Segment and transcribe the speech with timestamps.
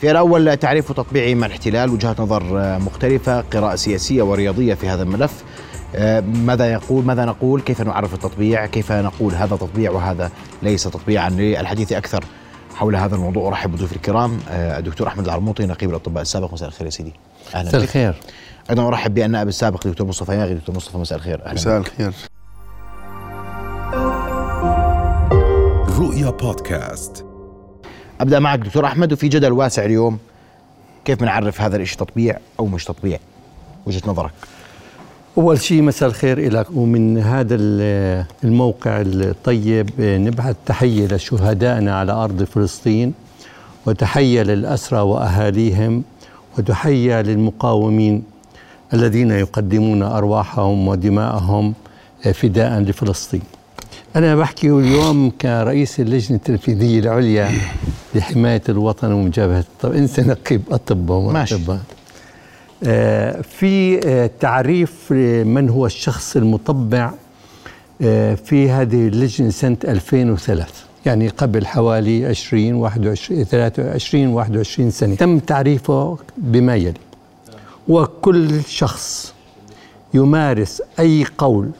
[0.00, 2.42] في الأول تعريف تطبيعي مع الاحتلال وجهات نظر
[2.78, 5.44] مختلفة قراءة سياسية ورياضية في هذا الملف.
[5.94, 10.30] آه، ماذا يقول ماذا نقول؟ كيف نعرف التطبيع؟ كيف نقول هذا تطبيع وهذا
[10.62, 12.24] ليس تطبيعا؟ للحديث أكثر
[12.74, 13.48] حول هذا الموضوع.
[13.48, 16.52] أرحب بضيوفي الكرام آه، الدكتور أحمد العرموطي نقيب الأطباء السابق.
[16.52, 17.12] مساء الخير يا سيدي.
[17.54, 18.14] أهلا مساء الخير.
[18.70, 20.54] أيضا أرحب بالنائب السابق دكتور مصطفى ياغي.
[20.54, 21.42] دكتور مصطفى مساء الخير.
[21.44, 22.12] أهلا مساء الخير.
[25.98, 27.29] رؤيا بودكاست.
[28.20, 30.18] أبدأ معك دكتور أحمد وفي جدل واسع اليوم.
[31.04, 33.18] كيف بنعرف هذا الشيء تطبيع أو مش تطبيع؟
[33.86, 34.30] وجهة نظرك.
[35.38, 37.54] أول شيء مساء الخير لك ومن هذا
[38.44, 43.14] الموقع الطيب نبعث تحية لشهدائنا على أرض فلسطين
[43.86, 46.02] وتحية للأسرى وأهاليهم
[46.58, 48.22] وتحية للمقاومين
[48.94, 51.74] الذين يقدمون أرواحهم ودماءهم
[52.34, 53.42] فداء لفلسطين.
[54.16, 57.50] أنا بحكي اليوم كرئيس اللجنة التنفيذية العليا
[58.14, 61.80] لحماية الوطن ومجابهة الطب أنت نقيب أطباء وأطباء
[62.84, 65.12] آه، في آه، تعريف
[65.46, 67.12] من هو الشخص المطبع
[68.02, 70.72] آه، في هذه اللجنة سنة 2003
[71.06, 75.14] يعني قبل حوالي 20 21 23 21 سنة.
[75.14, 76.94] تم تعريفه بما يلي.
[77.88, 79.34] وكل شخص
[80.14, 81.70] يمارس أي قول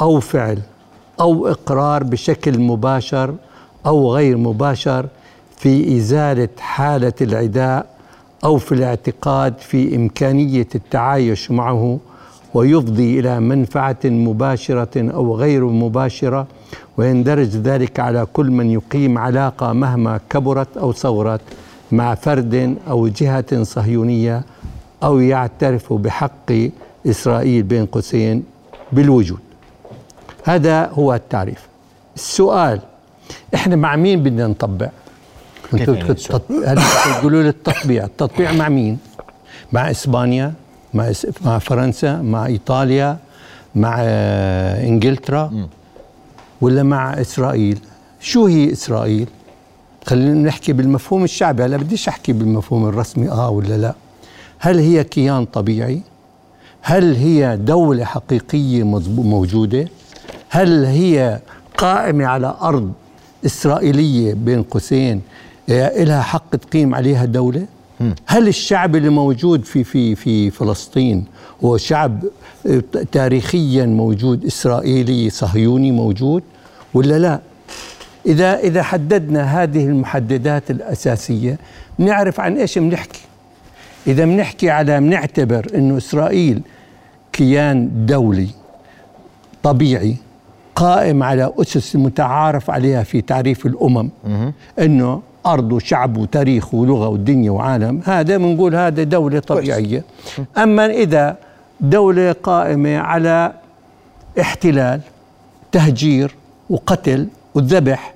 [0.00, 0.58] أو فعل
[1.20, 3.34] أو إقرار بشكل مباشر
[3.86, 5.06] أو غير مباشر
[5.56, 7.86] في إزالة حالة العداء
[8.44, 11.98] أو في الاعتقاد في إمكانية التعايش معه
[12.54, 16.46] ويفضي إلى منفعة مباشرة أو غير مباشرة
[16.96, 21.40] ويندرج ذلك على كل من يقيم علاقة مهما كبرت أو صغرت
[21.92, 24.44] مع فرد أو جهة صهيونية
[25.02, 26.52] أو يعترف بحق
[27.06, 28.42] إسرائيل بين قوسين
[28.92, 29.47] بالوجود.
[30.48, 31.68] هذا هو التعريف.
[32.16, 32.80] السؤال
[33.54, 34.88] إحنا مع مين بدنا نطبق
[35.74, 35.94] أنتوا
[37.20, 38.98] تقولوا لي التطبيع؟ التطبيع مع مين؟
[39.72, 40.52] مع إسبانيا
[40.94, 41.12] مع
[41.44, 43.18] مع فرنسا مع إيطاليا
[43.74, 45.68] مع آه، إنجلترا
[46.60, 47.78] ولا مع إسرائيل؟
[48.20, 49.28] شو هي إسرائيل؟
[50.06, 51.64] خلينا نحكي بالمفهوم الشعبي.
[51.64, 53.94] هلا بديش أحكي بالمفهوم الرسمي آه ولا لا؟
[54.58, 56.00] هل هي كيان طبيعي؟
[56.82, 59.88] هل هي دولة حقيقية موجودة؟
[60.48, 61.40] هل هي
[61.76, 62.92] قائمة على أرض
[63.46, 65.22] إسرائيلية بين قوسين
[65.68, 67.66] لها حق تقيم عليها دولة؟
[68.26, 71.24] هل الشعب اللي موجود في في في فلسطين
[71.64, 72.24] هو شعب
[72.66, 72.82] آه،
[73.12, 76.42] تاريخيا موجود إسرائيلي صهيوني موجود
[76.94, 77.40] ولا لا؟
[78.26, 81.58] إذا إذا حددنا هذه المحددات الأساسية
[81.98, 83.20] نعرف عن إيش بنحكي.
[84.06, 86.62] إذا بنحكي على بنعتبر إنه إسرائيل
[87.32, 88.48] كيان دولي
[89.62, 90.16] طبيعي
[90.78, 94.08] قائم على أسس متعارف عليها في تعريف الأمم.
[94.78, 98.00] إنه أرض وشعب وتاريخ ولغة ودنيا وعالم.
[98.04, 100.04] هذا بنقول هذا دولة طبيعية.
[100.58, 101.36] أما إذا
[101.80, 103.52] دولة قائمة على
[104.40, 105.00] احتلال
[105.72, 106.34] تهجير
[106.70, 108.14] وقتل وذبح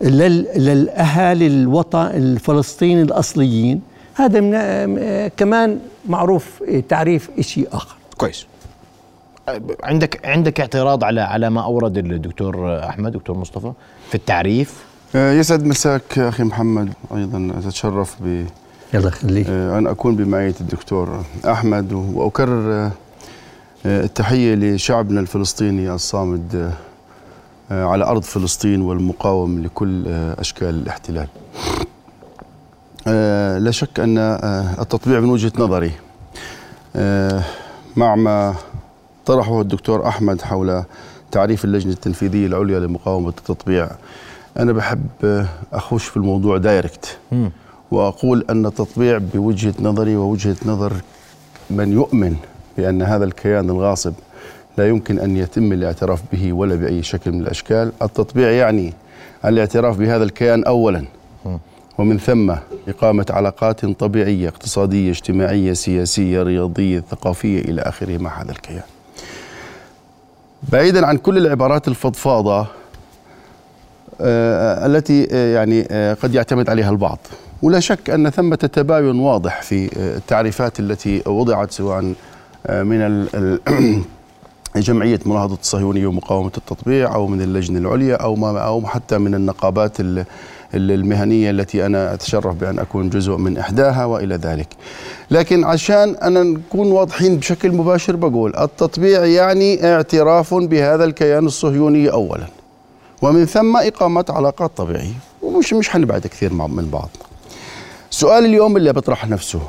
[0.00, 3.80] للأهالي الوطن الفلسطيني الأصليين
[4.14, 5.78] هذا من كمان
[6.08, 7.96] معروف تعريف شيء آخر.
[8.18, 8.46] كويس.
[9.82, 13.72] عندك عندك اعتراض على على ما أورد الدكتور أحمد دكتور مصطفى
[14.08, 18.46] في التعريف آه، يسعد مساك أخي محمد أيضا أتشرف ب
[18.94, 22.90] يلا خليك آه، أن أكون بمعية الدكتور أحمد وأكرر آه،
[23.86, 26.72] التحية لشعبنا الفلسطيني الصامد
[27.70, 31.26] على أرض فلسطين والمقاوم لكل أشكال الاحتلال.
[33.64, 34.18] لا شك أن
[34.78, 35.92] التطبيع من وجهة نظري
[37.96, 38.54] مع ما
[39.26, 40.82] طرحه الدكتور أحمد حول
[41.30, 43.88] تعريف اللجنة التنفيذية العليا لمقاومة التطبيع.
[44.58, 47.18] أنا بحب أخش في الموضوع دايركت.
[47.90, 50.92] وأقول أن التطبيع بوجهة نظري ووجهة نظر
[51.70, 52.36] من يؤمن
[52.76, 54.12] بأن هذا الكيان الغاصب
[54.78, 58.92] لا يمكن أن يتم الاعتراف به ولا بأي شكل من الأشكال، التطبيع يعني
[59.44, 61.04] الاعتراف بهذا الكيان اولا.
[61.98, 62.54] ومن ثم
[62.88, 68.82] إقامة علاقات طبيعية اقتصادية اجتماعية سياسية رياضية ثقافية إلى آخره مع هذا الكيان.
[70.68, 72.66] بعيدا عن كل العبارات الفضفاضة
[74.20, 77.18] آه، التي آه، يعني آه، قد يعتمد عليها البعض.
[77.62, 82.14] ولا شك أن ثمة تباين واضح في التعريفات التي وضعت سواء
[82.68, 83.28] من
[84.76, 90.00] جمعية مناهضة الصهيونية ومقاومة التطبيع أو من اللجنة العليا أو ما أو حتى من النقابات
[90.74, 94.68] المهنية التي أنا أتشرف بأن أكون جزء من إحداها وإلى ذلك.
[95.30, 102.46] لكن عشان أنا نكون واضحين بشكل مباشر بقول التطبيع يعني اعتراف بهذا الكيان الصهيوني أولاً.
[103.22, 105.14] ومن ثم إقامة علاقات طبيعية.
[105.42, 107.08] ومش مش حنبعد كثير من بعض.
[108.10, 109.60] السؤال اليوم اللي بيطرح نفسه.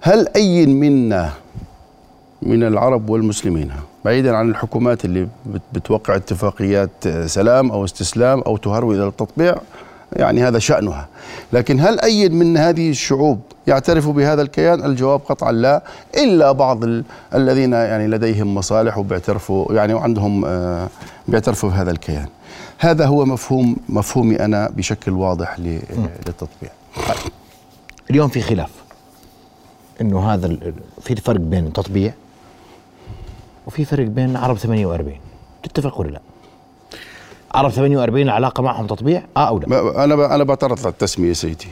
[0.00, 1.30] هل أي منا
[2.42, 3.70] من العرب والمسلمين
[4.04, 9.54] بعيدا عن الحكومات اللي بت- بتوقع اتفاقيات آه، سلام أو استسلام أو تهرول إلى التطبيع
[10.12, 11.08] يعني هذا شأنها.
[11.52, 15.82] لكن هل أي من هذه الشعوب يعترف بهذا الكيان؟ الجواب قطعا لا
[16.16, 20.88] إلا بعض ال- الذين يعني لديهم مصالح وبيعترفوا يعني وعندهم آه،
[21.28, 22.26] بيعترفوا بهذا الكيان.
[22.78, 25.80] هذا هو مفهوم مفهومي أنا بشكل واضح ل-
[26.26, 26.70] للتطبيع.
[28.10, 28.70] اليوم في خلاف
[30.00, 32.12] إنه هذا ال- في فرق بين تطبيع
[33.66, 35.16] وفي فرق بين عرب 48
[35.62, 36.20] تتفق ولا لا؟
[37.54, 41.32] عرب 48 العلاقة معهم تطبيع آه أو لا؟ ما- أنا ب- أنا بعترض على التسمية
[41.32, 41.66] سيدي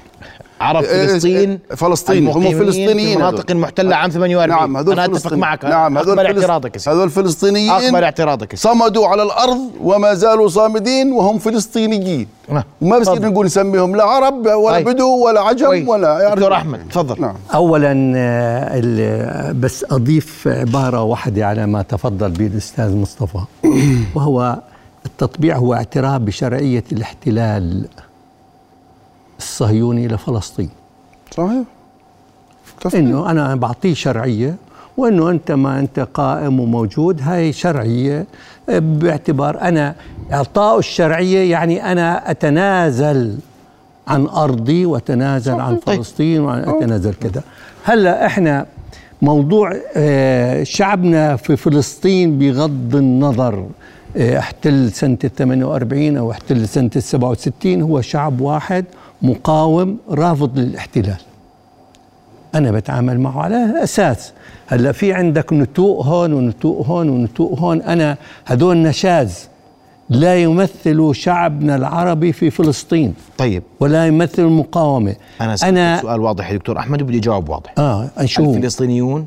[0.61, 3.45] عرب إيه، فلسطين إيه، فلسطين هم المقيمين فلسطينيين في هذول.
[3.51, 6.97] المحتلة عام 48 نعم هذول أنا أتفق فلسطين- معك نعم هذول اقبل اعتراضك سيدي.
[6.97, 8.75] هذول فلسطينيين اقبل اعتراضك سيدي.
[8.75, 12.63] صمدوا على الأرض وما زالوا صامدين وهم فلسطينيين نعم.
[12.81, 13.23] ما بصير.
[13.23, 14.89] نقول نسميهم لا عرب ولا طيب.
[14.89, 15.89] بدو ولا عجم كويس.
[15.89, 21.83] ولا يعني دكتور أحمد تفضل نعم اولا آه، ال- بس أضيف عباره واحدة على ما
[21.83, 23.39] تفضل به الاستاذ مصطفى
[24.15, 24.59] وهو
[25.07, 27.89] التطبيع هو اعتراف بشرعية الاحتلال
[29.39, 30.71] الصهيوني لفلسطين
[31.31, 31.63] صحيح
[32.81, 32.99] تفضل.
[32.99, 34.57] إنه أنا بعطيه شرعية
[34.97, 38.27] وإنه أنت ما أنت قائم وموجود هاي شرعية
[38.69, 39.95] باعتبار أنا
[40.33, 43.39] إعطاء الشرعية يعني أنا أتنازل
[44.09, 45.97] عن أرضي وأتنازل عن طيب.
[45.97, 47.43] فلسطين واتنازل كذا
[47.85, 48.67] هلأ إحنا
[49.23, 53.67] موضوع آه، شعبنا في فلسطين بغض النظر آه،
[54.17, 58.85] احتل سنة ال 48 أو احتل سنة ال 67 هو شعب واحد
[59.23, 61.21] مقاوم رافض للاحتلال.
[62.55, 64.33] أنا بتعامل معه على أساس
[64.67, 67.83] هلأ في عندك نتوء هون ونتوء هون ونتوء هون.
[67.83, 68.17] أنا
[68.47, 69.49] هدول نشاز
[70.11, 73.63] لا يمثلوا شعبنا العربي في فلسطين طيب.
[73.81, 75.17] ولا يمثلوا المقاومة.
[75.41, 77.75] أنا سألتك أنا سؤال واضح يا دكتور أحمد وبدي جواب واضح.
[77.79, 79.27] آه شو؟ الفلسطينيون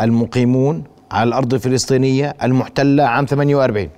[0.00, 3.88] المقيمون على الأرض الفلسطينية المحتلة عام 48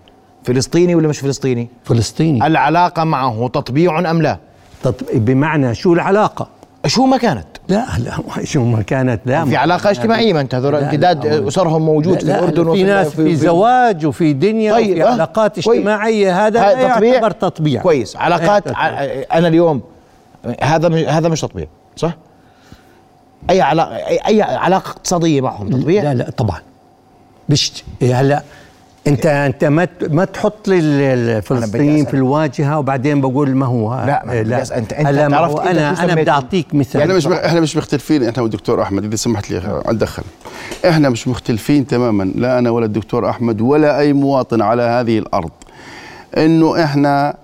[0.45, 4.39] فلسطيني ولا مش فلسطيني؟ فلسطيني العلاقة معه تطبيع أم لا؟
[4.83, 4.95] تط...
[5.15, 6.49] بمعنى شو العلاقة
[6.87, 10.55] شو ما كانت؟ لا لا شو ما كانت لا في ما علاقة اجتماعية ما أنت
[10.55, 11.49] هذول لا، لا، امتداد لا.
[11.49, 15.03] أسرهم موجود لا في لا الأردن في وفي ناس في, زواج وفي دنيا طيب، وفي
[15.03, 15.69] علاقات كويس.
[15.79, 19.83] اجتماعية هذا لا يعتبر تطبيع كويس علاقات إيه، ع- أنا اليوم
[20.63, 22.17] هذا مش- هذا مش تطبيع صح؟
[23.51, 26.59] أي علاقه أي, أي علاقة اقتصادية معهم تطبيع؟ لا لا طبعا
[28.03, 28.43] إيه هلا
[29.07, 30.79] انت انت ما ت- ما تحط لي
[31.39, 32.07] أسأل.
[32.07, 34.77] في الواجهة وبدين بقول ما هو لا، أسأل.
[34.87, 37.33] أنت- أنت هلا ما عرفت أنا أنا بدي؟ أعطيك مثال إحنا مش مخ...
[37.37, 40.23] إحنا مش مختلفين إحنا والدكتور أحمد إذا سمحت لي اتدخل
[40.89, 45.51] إحنا مش مختلفين تماما لا أنا ولا الدكتور أحمد ولا أي مواطن على هذه الأرض
[46.37, 47.35] إنه إحنا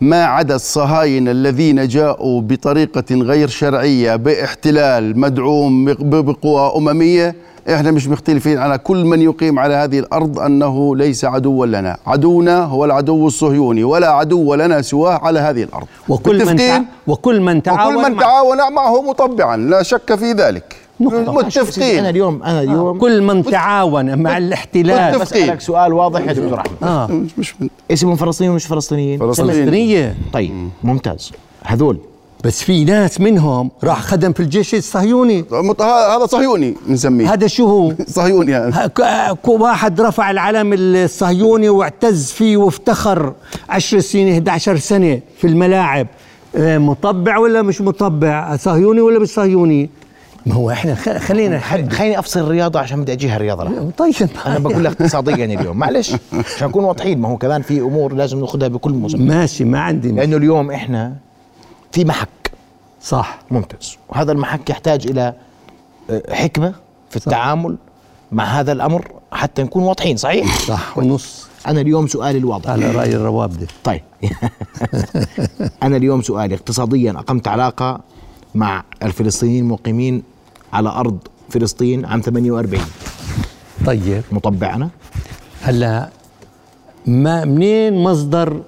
[0.00, 7.34] ما عدا الصهاينة الذين جاءوا بطريقة غير شرعية باحتلال مدعوم بق- بقوى أممية
[7.74, 11.96] إحنا مش مختلفين على كل من يقيم على هذه الأرض أنه ليس عدوا لنا.
[12.06, 15.86] عدونا هو العدو الصهيوني ولا عدو لنا سواه على هذه الأرض.
[16.08, 16.80] وكل من تع...
[17.06, 20.76] وكل من تعاون وكل من تعاون معه مطبعا لا شك في ذلك.
[21.00, 21.18] نقطة.
[21.18, 25.14] أنا متفقين اليوم أنا اليوم كل من تعاون مع الاحتلال.
[25.18, 25.42] متفقين.
[25.46, 26.70] بسالك سؤال واضح يا دكتور أحمد.
[26.82, 27.22] آه.
[27.38, 27.54] مش
[27.90, 30.16] اسمهم فلسطينيين ومش فلسطينيين؟ فلسطينية.
[30.32, 31.32] طيب ممتاز.
[31.64, 31.98] هذول.
[32.44, 35.44] بس في ناس منهم راح خدم في الجيش الصهيوني
[35.80, 43.32] هذا صهيوني بنسميه هذا شو هو؟ صهيوني ك- واحد رفع العلم الصهيوني واعتز فيه وافتخر
[43.68, 46.06] 10 سنين 11 سنة في الملاعب.
[46.56, 49.90] آه، مطبع ولا مش مطبع؟ صهيوني ولا مش صهيوني؟
[50.48, 53.90] ما هو إحنا خلينا نحدد خليني أفصل الرياضة عشان بدي أجيها الرياضة الآن.
[53.90, 54.14] طيب.
[54.46, 55.76] أنا بقول لك اقتصاديا اليوم.
[55.76, 59.80] معلش عشان نكون واضحين ما هو كمان في أمور لازم ناخذها بكل مسمى ماشي ما
[59.80, 61.16] عندي لأنه اليوم إحنا
[61.92, 62.28] في محك.
[63.02, 63.38] صح.
[63.50, 63.96] ممتاز.
[64.08, 65.34] وهذا المحك يحتاج إلى
[66.10, 66.74] آه، حكمة
[67.10, 67.76] في التعامل
[68.32, 71.46] مع هذا الأمر حتى نكون واضحين صحيح؟ صح ونص.
[71.66, 72.70] أنا اليوم سؤالي الواضح.
[72.70, 74.02] على رأي الروابدة طيب.
[75.82, 78.00] أنا اليوم سؤالي اقتصاديا أقمت علاقة
[78.54, 80.22] مع الفلسطينيين المقيمين
[80.72, 81.18] على أرض
[81.50, 82.82] فلسطين عام 48
[83.86, 84.22] طيب.
[84.32, 84.88] مطبع أنا
[85.62, 86.08] هلا
[87.06, 88.60] ما منين مصدر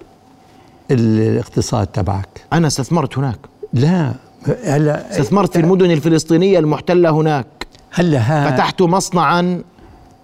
[0.91, 3.39] الاقتصاد تبعك؟ أنا استثمرت هناك.
[3.73, 4.13] لا.
[4.65, 7.47] هلا استثمرت في المدن الفلسطينية المحتلة هناك.
[7.91, 9.63] هلا ها فتحت مصنعا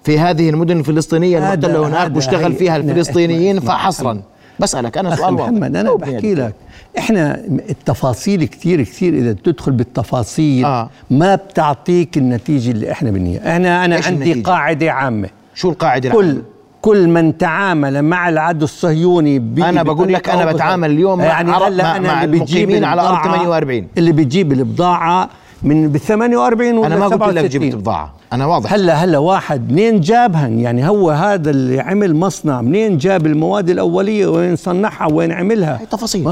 [0.04, 2.10] في هذه المدن الفلسطينية هذا- المحتلة هناك
[2.52, 4.22] هي- فيها الفلسطينيين فحصرا.
[4.60, 6.34] بسألك أنا أخي سؤال واضح محمد أنا يا بحكي.
[6.34, 6.54] لك
[6.98, 7.34] إحنا
[7.70, 10.90] التفاصيل كثير كثير إذا تدخل بالتفاصيل آه.
[11.10, 16.24] ما بتعطيك النتيجة اللي إحنا بنيها إحنا أنا عندي النتيجة؟ قاعدة عامة شو القاعدة كل
[16.24, 16.42] العامة؟
[16.82, 20.90] كل من تعامل مع العدو الصهيوني أنا بقول لك أنا أو بتعامل.
[20.90, 23.86] اليوم مع يعني مع- أنا مع اللي بجيب المقيمين على البضاعة- 48.
[23.98, 25.28] اللي بتجيب البضاعة
[25.62, 27.48] من ب 48 ولا أنا ما قلت لك 67.
[27.48, 28.12] جبت بضاعة.
[28.32, 28.72] أنا واضح.
[28.72, 29.72] هلا هلا واحد.
[29.72, 32.62] منين جابهن؟ يعني هو هذا اللي عمل مصنع.
[32.62, 36.28] منين جاب المواد الأولية؟ وين صنعها؟ وين عملها؟ هي تفاصيل.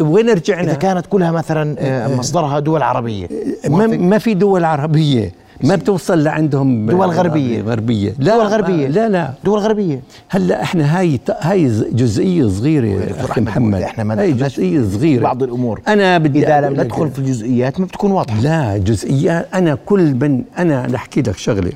[0.00, 3.28] وين إذا رجعنا كانت كلها مثلا آه، مصدرها دول عربية.
[3.68, 5.43] ما؟ ما في دول عربية.
[5.62, 7.62] ما بتوصل لعندهم دول غربية.
[7.62, 8.14] غربية.
[8.18, 8.88] لا دول غربية.
[8.88, 9.30] لا لا.
[9.44, 10.00] دول غربية.
[10.28, 15.22] هلا إحنا هاي هاي جزئية صغيرة أخي محمد إحنا ما هاي جزئية صغيرة.
[15.22, 15.80] بعض الأمور.
[15.88, 18.40] أنا بدي إذا لم ندخل في الجزئيات ما بتكون واضحة.
[18.40, 19.48] لا جزئيات.
[19.54, 21.72] أنا كل من أنا الاحكي لك شغلة.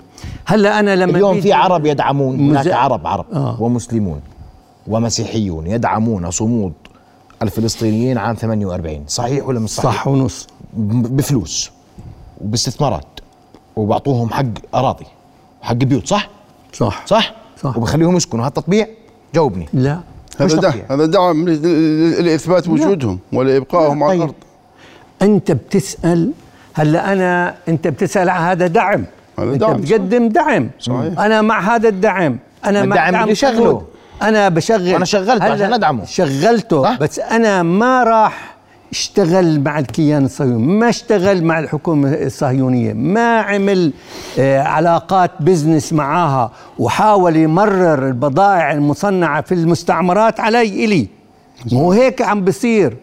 [0.47, 2.41] هلا أنا لما اليوم في عرب يدعمون.
[2.51, 3.63] هناك مز- عرب عرب آه.
[3.63, 4.21] ومسلمون
[4.87, 6.73] ومسيحيون يدعمون صمود
[7.43, 10.47] الفلسطينيين عام 48 صحيح ولا مش صحيح؟ صح ونص.
[10.77, 11.71] بفلوس
[12.41, 13.05] وباستثمارات.
[13.79, 14.45] وبعطوهم حق
[14.75, 15.07] أراضي
[15.63, 16.29] وحق بيوت صح؟
[16.73, 17.77] صح صح؟ صح.
[17.77, 18.87] وبخليهم يسكنوا هالتطبيع
[19.35, 20.01] جاوبني لا
[20.41, 20.81] هذا دعم.
[20.91, 24.21] هذا دعم لإثبات وجودهم ولإبقائهم على طيب.
[24.21, 24.35] الأرض
[25.23, 26.33] أنت بتسأل
[26.75, 29.05] هلأ أنا أنت بتسأل على هذا دعم
[29.39, 31.21] هذا أنت دعم، بتقدم دعم صحيح.
[31.21, 33.83] أنا مع هذا الدعم أنا مع الدعم دعم اللي شغله.
[34.23, 36.05] أنا بشغل وأنا شغلته عشان أدعمه.
[36.05, 38.57] شغلته صح؟ بس أنا ما راح
[38.93, 43.93] اشتغل مع الكيان الصهيوني ما اشتغل مع الحكومة الصهيونية ما عمل
[44.39, 51.07] آه علاقات بزنس معاها وحاول يمرر البضائع المصنعة في المستعمرات علي إلي.
[51.73, 52.97] مو هيك عم بصير.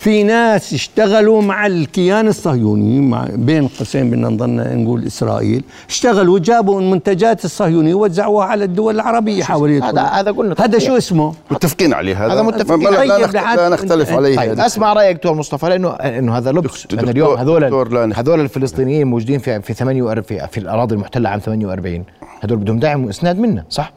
[0.00, 6.80] في ناس اشتغلوا مع الكيان الصهيوني مع بين قوسين بدنا نضلنا نقول إسرائيل اشتغلوا وجابوا
[6.80, 10.78] المنتجات الصهيونيه ووزعوها على الدول العربية حوالين هذا- هذا قلنا هذا.
[10.78, 12.82] شو اسمه؟ متفقين عليه هذا هذا متفقين.
[12.84, 14.60] لا, لا, طيب، نخت- لا نختلف عليه طيب.
[14.60, 17.64] اسمع رأيك دكتور مصطفى لأنه إنه هذا لبس لأن اليوم هذول
[18.14, 22.04] هذول الفلسطينيين موجودين في في 48 في, في الأراضي المحتلة عام 48
[22.40, 23.92] هذول بدهم دعم وإسناد منا صح؟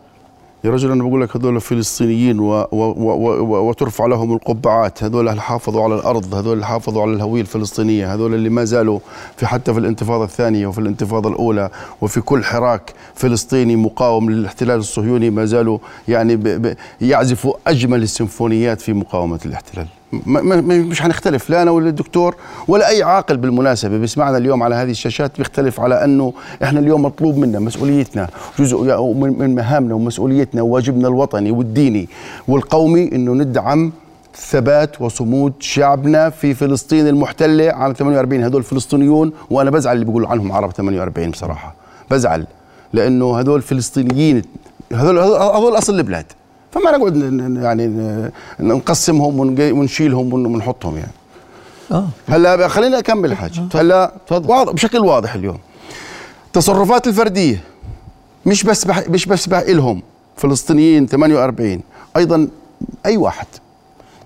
[0.64, 5.30] يا رجل أنا بقول لك هذول فلسطينيين و و و و وترفع لهم القبعات هذول
[5.30, 9.00] اللي حافظوا على الأرض هذول اللي حافظوا على الهوية الفلسطينية هذول اللي ما زالوا
[9.38, 11.70] في حتى في الانتفاضة الثانية وفي الانتفاضة الأولى
[12.02, 15.78] وفي كل حراك فلسطيني مقاوم للاحتلال الصهيوني ما زالوا
[16.08, 19.88] يعني ب ب يعزفوا أجمل السيمفونيات في مقاومة الاحتلال.
[20.26, 22.36] مش حنختلف لا أنا ولا الدكتور
[22.68, 27.38] ولا أي عاقل بالمناسبة بيسمعنا اليوم على هذه الشاشات بيختلف على أنه إحنا اليوم مطلوب
[27.38, 28.28] منا مسؤوليتنا
[28.60, 32.10] جزء من من مهامنا ومسؤوليتنا وواجبنا الوطني والديني
[32.48, 33.92] والقومي إنه ندعم
[34.36, 40.52] ثبات وصمود شعبنا في فلسطين المحتلة عام 48 هذول فلسطينيون وأنا بزعل اللي بيقولوا عنهم
[40.52, 41.76] عرب 48 بصراحة
[42.12, 42.48] بزعل
[42.94, 44.42] لأنه هذول فلسطينيين
[44.94, 46.26] هذول هذول أصل البلاد.
[46.74, 47.16] فما نقعد
[47.64, 47.88] يعني
[48.60, 51.12] نقسمهم ونشيلهم ون- ونحطهم يعني.
[51.92, 52.08] آه.
[52.30, 55.58] هلا خليني أكمل الحاجة هلا واضح بشكل واضح اليوم.
[56.54, 57.64] تصرفات الفردية
[58.46, 60.02] مش بس بح مش بس بح لهم
[60.38, 61.82] فلسطينيين 48
[62.18, 62.48] أيضا
[63.06, 63.46] أي واحد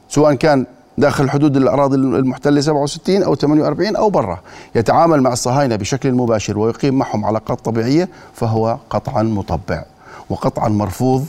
[0.09, 0.65] سواء كان
[0.97, 4.39] داخل حدود الأراضي المحتلة 67 أو 48 أو برا
[4.75, 9.83] يتعامل مع الصهاينة بشكل مباشر ويقيم معهم علاقات طبيعية فهو قطعا مطبع
[10.29, 11.25] وقطعا مرفوض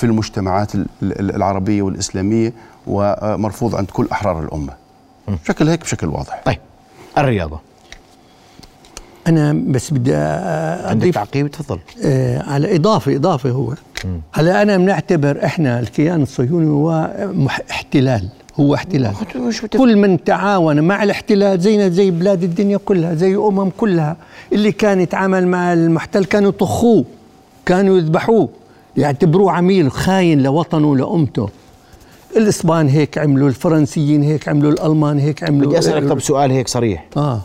[0.00, 2.52] في المجتمعات ال- ال- العربية والإسلامية
[2.86, 4.72] ومرفوض عند كل أحرار الأمة.
[5.44, 6.42] بشكل هيك بشكل واضح.
[6.44, 6.58] طيب
[7.18, 7.60] الرياضة.
[9.26, 11.78] أنا بس بدي عندك اضيف تعقيب؟ تفضل.
[12.04, 13.74] آه، على إضافة إضافة هو.
[14.32, 18.28] هلأ أنا بنعتبر إحنا الكيان الصهيوني هو مح- احتلال.
[18.60, 19.14] هو احتلال.
[19.78, 24.16] كل من تعاون مع الاحتلال زينا زي بلاد الدنيا كلها زي أمم كلها
[24.52, 27.04] اللي كان يتعامل مع المحتل كانوا يطخوه
[27.66, 28.48] كانوا يذبحوه.
[28.96, 31.48] يعتبروه عميل خاين لوطنه لأمته
[32.36, 37.06] الإسبان هيك عملوا الفرنسيين هيك عملوا الألمان هيك عملوا بدي أسألك طب سؤال هيك صريح
[37.16, 37.40] آه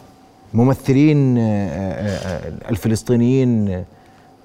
[0.53, 3.83] ممثلين آه، آه، آه، الفلسطينيين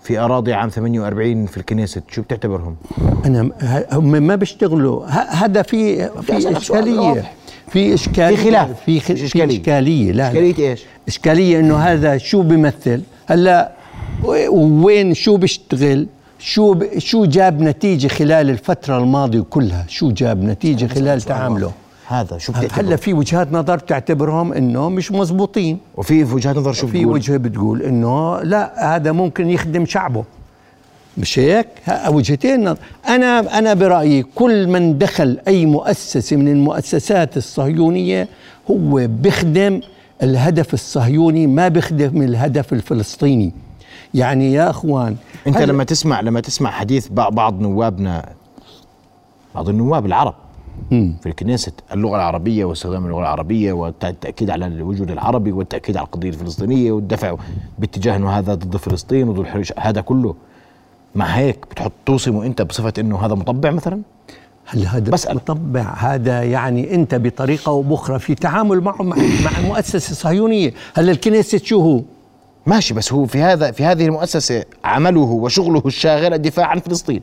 [0.03, 2.77] في أراضي عام 48 في الكنيست شو بتعتبرهم؟
[3.25, 3.51] أنا
[3.93, 7.33] هم ما بيشتغلوا هذا في في إشكالية.
[7.69, 8.85] في إشكالية في خلاف.
[8.87, 9.11] في, خ...
[9.11, 9.57] مش في إشكالية.
[9.61, 10.29] إشكالية لا.
[10.29, 13.73] إشكالية إيش؟ إشكالية إنه هذا شو بيمثل هلأ
[14.53, 16.07] وين شو بيشتغل
[16.41, 16.99] شو ب...
[16.99, 21.73] شو جاب نتيجة خلال الفترة الماضية كلها شو جاب نتيجة خلال تعامله
[22.07, 26.73] هذا شو هلا بتعتبر؟ في وجهات نظر بتعتبرهم إنه مش مزبوطين وفي في وجهات نظر
[26.73, 30.25] شو في بتقول؟ وجهة بتقول إنه لا هذا ممكن يخدم شعبه
[31.19, 31.67] مش هيك؟
[32.09, 32.79] وجهتين نظر.
[33.09, 38.29] أنا أنا برأيي كل من دخل أي مؤسسة من المؤسسات الصهيونية
[38.71, 39.81] هو بيخدم
[40.23, 43.53] الهدف الصهيوني ما بيخدم الهدف الفلسطيني
[44.15, 48.29] يعني يا أخوان أنت هل- لما تسمع لما تسمع حديث بع- بعض نوابنا
[49.55, 50.35] بعض النواب العرب
[50.91, 56.93] في الكنيست اللغة العربية واستخدام اللغة العربية والتأكيد على الوجود العربي والتأكيد على القضية الفلسطينية
[56.93, 57.37] والدفع
[57.79, 60.35] باتجاه إنه هذا ضد فلسطين وضد الحريش هذا كله
[61.15, 64.01] مع هيك بتحط توصمه أنت بصفة إنه هذا مطبع مثلا؟
[64.67, 65.37] هل هذا بسأل.
[65.37, 71.13] مطبع؟ هذا يعني أنت بطريقة أو بأخرى في تعامل معه مع, مع مؤسسه صهيونيه هلا
[71.13, 72.03] الكنيست شو هو؟
[72.71, 77.23] ماشي بس هو في هذا في هذه المؤسسة عمله وشغله الشاغل الدفاع عن فلسطين.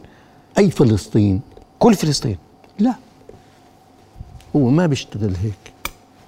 [0.57, 1.41] أي فلسطين؟
[1.79, 2.37] كل فلسطين.
[2.79, 2.93] لا.
[4.55, 5.73] هو ما بيشتغل هيك.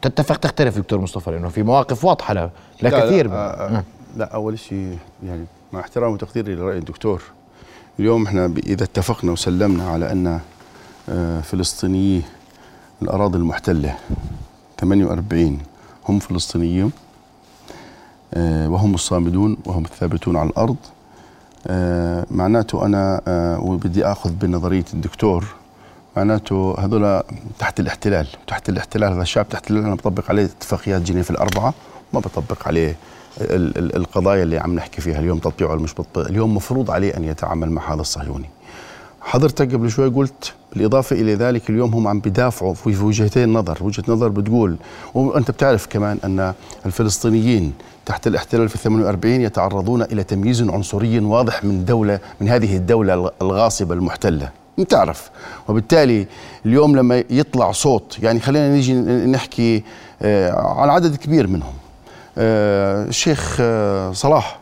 [0.02, 2.50] تتفق تختلف دكتور مصطفى لأنه في مواقف واضحة لا,
[2.82, 3.84] لا كثير لا, آه آه
[4.18, 7.24] لا أول شيء يعني مع احترامي وتقديري لراي الدكتور
[8.00, 10.40] اليوم إحنا إذا اتفقنا وسلمنا على أن
[11.10, 12.22] آه، فلسطينيي
[13.02, 13.96] الأراضي المحتلة
[14.80, 15.58] 48
[16.10, 16.92] هم فلسطينيون.
[16.92, 17.09] آه،
[18.38, 20.76] وهم الصامدون وهم الثابتون على الأرض.
[21.68, 25.46] آه، معناته أنا آه، وبدي آخذ بنظرية الدكتور
[26.18, 27.22] معناته هذول
[27.60, 31.74] تحت الاحتلال تحت الاحتلال هذا الشعب تحت الاحتلال أنا بطبق عليه اتفاقيات جنيف الأربعة
[32.14, 32.96] ما بطبق عليه
[33.42, 37.24] ال- ال- القضايا اللي عم نحكي فيها اليوم تطبيع ولا مش اليوم مفروض عليه أن
[37.24, 38.50] يتعامل مع هذا الصهيوني.
[39.22, 43.78] حضرتك قبل شوي قلت بالإضافة إلى ذلك اليوم هم عم بدافعوا في وجهتين نظر.
[43.82, 44.76] وجهة نظر بتقول
[45.14, 46.54] وأنت بتعرف كمان أن
[46.86, 47.74] الفلسطينيين
[48.06, 53.94] تحت الاحتلال في 48 يتعرضون إلى تمييز عنصري واضح من دولة من هذه الدولة الغاصبة
[53.94, 54.50] المحتلة.
[54.78, 55.30] بتعرف
[55.68, 56.28] وبالتالي
[56.66, 58.94] اليوم لما يطلع صوت يعني خلينا نيجي
[59.26, 59.84] نحكي
[60.22, 61.74] آه، على عدد كبير منهم.
[62.38, 64.60] آه، الشيخ آه، صلاح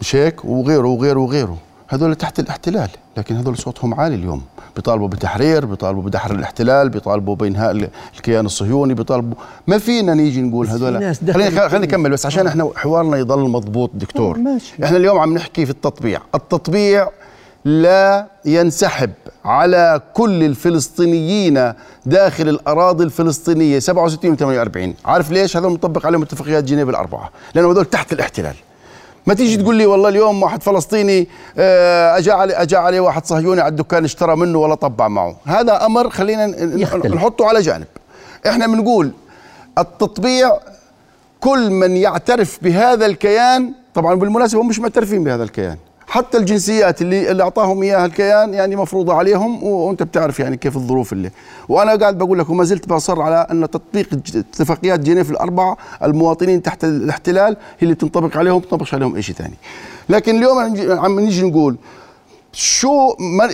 [0.00, 1.58] مش هيك وغيره وغيره وغيره.
[1.88, 2.88] هذول تحت الاحتلال.
[3.16, 4.42] لكن هذول صوتهم عالي اليوم.
[4.76, 10.66] بيطالبوا بتحرير بيطالبوا بدحر الاحتلال بيطالبوا بإنهاء ال- الكيان الصهيوني بيطالبوا ما فينا نيجي نقول
[10.66, 11.78] هذول خلينا خلينا.
[11.86, 14.36] نكمل بس عشان إحنا حوارنا يضل مضبوط دكتور.
[14.36, 14.84] آه، ماشي.
[14.84, 16.20] إحنا اليوم عم نحكي في التطبيع.
[16.34, 17.08] التطبيع
[17.64, 19.10] لا ينسحب
[19.44, 21.72] على كل الفلسطينيين
[22.06, 27.30] داخل الأراضي الفلسطينية 67 و 48 عارف ليش؟ هذول مطبق عليهم اتفاقيات جنيف الأربعة.
[27.54, 28.54] لأنه هذول تحت الاحتلال.
[29.26, 31.28] ما تيجي تقول لي والله اليوم واحد فلسطيني
[31.58, 35.36] آه، اجى عليه اجى عليه واحد صهيوني على الدكان اشترى منه ولا طبع معه.
[35.44, 37.14] هذا أمر خلينا يختلف.
[37.14, 37.86] نحطه على جانب.
[38.46, 39.12] إحنا بنقول
[39.78, 40.58] التطبيع
[41.40, 45.76] كل من يعترف بهذا الكيان طبعا بالمناسبة هم مش معترفين بهذا الكيان.
[46.14, 51.12] حتى الجنسيات اللي اللي أعطاهم إياها الكيان يعني مفروضة عليهم وأنت بتعرف يعني كيف الظروف
[51.12, 51.30] اللي.
[51.68, 56.84] وأنا قاعد بقول لك وما زلت بصر على أن تطبيق اتفاقيات جنيف الأربعة المواطنين تحت
[56.84, 59.54] الاحتلال هي اللي تنطبق عليهم ما تنطبقش عليهم شيء ثاني.
[60.08, 60.58] لكن اليوم
[60.98, 61.76] عم- نيجي نقول
[62.52, 63.44] شو ما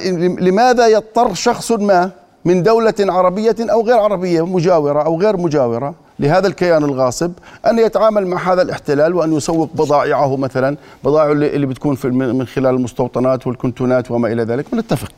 [0.41, 2.11] لماذا يضطر شخص ما
[2.45, 7.33] من دولة عربية أو غير عربية مجاورة أو غير مجاورة لهذا الكيان الغاصب
[7.67, 12.75] أن يتعامل مع هذا الاحتلال وأن يسوق بضائعه مثلا بضائعه اللي بتكون في من خلال
[12.75, 15.13] المستوطنات والكنتونات وما إلى ذلك ونتفق.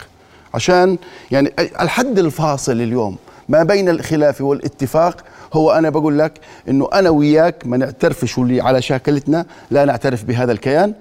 [0.54, 0.98] عشان
[1.30, 3.16] يعني الحد الفاصل اليوم
[3.48, 5.16] ما بين الخلاف والاتفاق
[5.52, 10.52] هو أنا بقول لك أنه أنا وياك ما نعترفش واللي على شاكلتنا لا نعترف بهذا
[10.52, 10.94] الكيان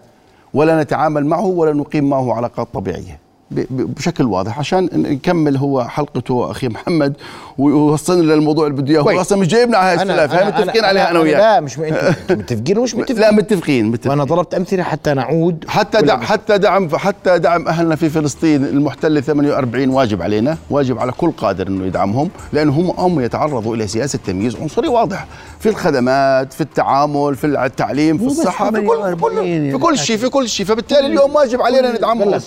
[0.54, 3.31] ولا نتعامل معه ولا نقيم معه علاقات طبيعية.
[3.70, 4.60] بشكل واضح.
[4.60, 7.14] عشان نكمل هو حلقته أخي محمد
[7.58, 9.02] ويوصلنا للموضوع اللي بده إياه.
[9.02, 9.22] هو.
[9.22, 11.40] أصلا مش جايبنا على اختلاف هاي متفقين عليها أنا وياك.
[11.40, 11.84] لا مش م-
[12.30, 13.86] متفقين ومش متفقين لا متفقين.
[13.86, 15.66] متفقين وأنا ضربت أمثلة حتى نعود.
[15.68, 20.58] حتى مش- حتى دعم حتى دعم أهلنا في فلسطين المحتلة 48 واجب علينا.
[20.70, 25.26] واجب على كل قادر إنه يدعمهم لأنه هم هم يتعرضوا إلى سياسة تمييز عنصري واضح.
[25.60, 30.18] في الخدمات في التعامل في التعليم في الصحة في كل في 48 كل, يعني شيء
[30.18, 30.66] في كل شيء.
[30.66, 32.40] فبالتالي اليوم واجب علينا ندعمهم.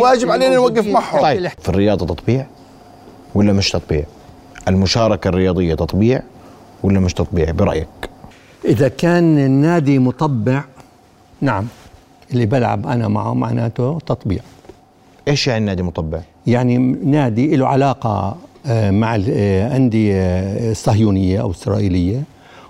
[0.00, 1.22] واجب علينا نوقف الموجودين معهم.
[1.22, 2.46] طيب في الرياضة تطبيع
[3.34, 4.04] ولا مش تطبيع؟
[4.68, 6.22] المشاركة الرياضية تطبيع
[6.82, 7.88] ولا مش تطبيع؟ برأيك؟
[8.64, 10.64] إذا كان النادي مطبع
[11.40, 11.66] نعم.
[12.32, 14.40] اللي بلعب أنا معه معناته تطبيع.
[15.28, 20.16] إيش يعني النادي مطبع؟ يعني نادي له علاقة آه، مع الأندية
[20.70, 22.22] الصهيونية أو إسرائيلية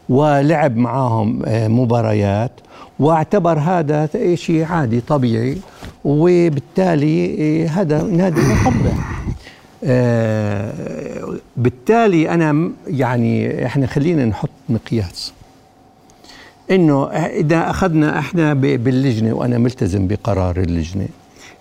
[0.08, 2.50] ولعب معاهم آه، مباريات
[2.98, 5.58] واعتبر هذا شيء عادي طبيعي.
[6.04, 8.92] وبالتالي آه، هذا نادي مطبع
[9.84, 10.72] آه،
[11.56, 15.32] بالتالي أنا م- يعني إحنا خلينا نحط مقياس.
[16.70, 21.06] إنه إذا أخذنا إحنا باللجنة وأنا ملتزم بقرار اللجنة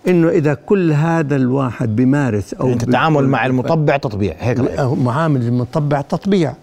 [0.08, 4.98] إنه إذا كل هذا الواحد بيمارس أو انت التعامل مع المطبع تطبيع هيك رأيك.
[4.98, 6.54] معامل المطبع تطبيع.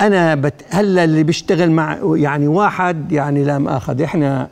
[0.00, 4.48] أنا بت هلأ اللي بيشتغل مع يعني واحد يعني لا مؤاخذ إحنا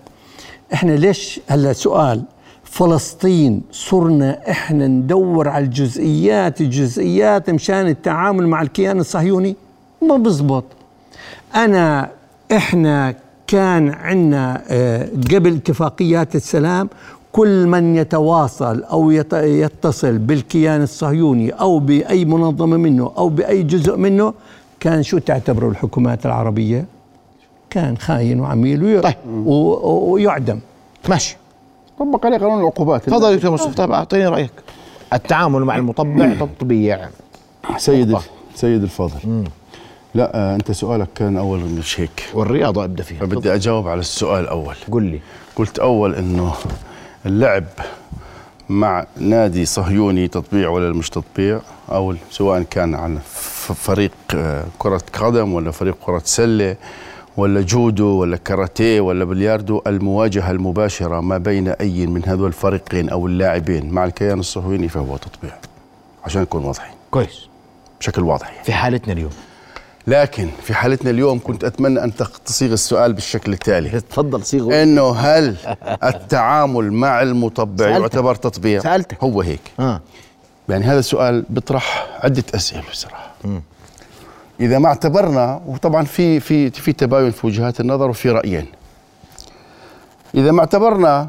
[0.74, 2.22] إحنا ليش هلأ سؤال؟
[2.70, 9.56] فلسطين صرنا إحنا ندور على الجزئيات الجزئيات مشان التعامل مع الكيان الصهيوني
[10.08, 10.64] ما بزبط
[11.54, 12.10] أنا
[12.52, 13.14] إحنا
[13.46, 16.88] كان عندنا آه، قبل اتفاقيات السلام
[17.32, 23.96] كل من يتواصل أو يت- يتصل بالكيان الصهيوني أو بأي منظمة منه أو بأي جزء
[23.96, 24.34] منه
[24.80, 26.84] كان شو تعتبره الحكومات العربية؟
[27.70, 29.14] كان خاين وعميل طيب.
[29.36, 30.58] ويعدم
[31.08, 31.36] ماشي
[32.00, 33.04] طبق عليه قانون العقوبات.
[33.04, 34.50] تفضل دكتور مصطفى طيب أعطيني رأيك.
[35.12, 37.08] التعامل مع المطبع تطبيع.
[37.76, 38.18] سيد
[38.54, 39.44] سيد الفاضل.
[40.14, 43.24] لا آه أنت سؤالك كان أول مش هيك والرياضة أبدأ فيها.
[43.24, 45.20] بدي أجاوب على السؤال الأول قل لي.
[45.56, 46.54] قلت أول إنه
[47.26, 47.64] اللعب
[48.68, 51.60] مع نادي صهيوني تطبيع ولا مش تطبيع
[51.92, 53.18] أو سواء كان عن
[53.74, 56.76] فريق آه، كرة قدم ولا فريق كرة سلة
[57.36, 63.26] ولا جودو ولا كاراتيه ولا بلياردو المواجهة المباشرة ما بين أي من هذول الفريقين أو
[63.26, 63.90] اللاعبين.
[63.90, 65.52] مع الكيان الصهيوني فهو تطبيع
[66.24, 66.94] عشان نكون واضحين.
[67.10, 67.48] كويس.
[68.00, 68.64] بشكل واضح يعني.
[68.64, 69.30] في حالتنا اليوم؟
[70.06, 72.12] لكن في حالتنا اليوم كنت أتمنى أن
[72.44, 74.00] تصيغ السؤال بالشكل التالي.
[74.00, 74.82] تفضل صيغه.
[74.82, 75.56] إنه هل
[76.04, 78.00] التعامل مع المطبع سألتك.
[78.00, 79.24] يعتبر تطبيع؟ سألتك.
[79.24, 79.60] هو هيك.
[79.80, 80.00] آه.
[80.68, 83.34] يعني هذا السؤال بيطرح عدة أسئلة بصراحة.
[84.60, 88.66] إذا ما اعتبرنا وطبعا في في في تباين في وجهات النظر وفي رأيين
[90.34, 91.28] إذا ما اعتبرنا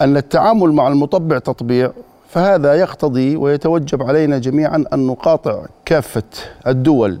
[0.00, 1.92] أن التعامل مع المطبع تطبيع
[2.28, 6.22] فهذا يقتضي ويتوجب علينا جميعا أن نقاطع كافة
[6.66, 7.20] الدول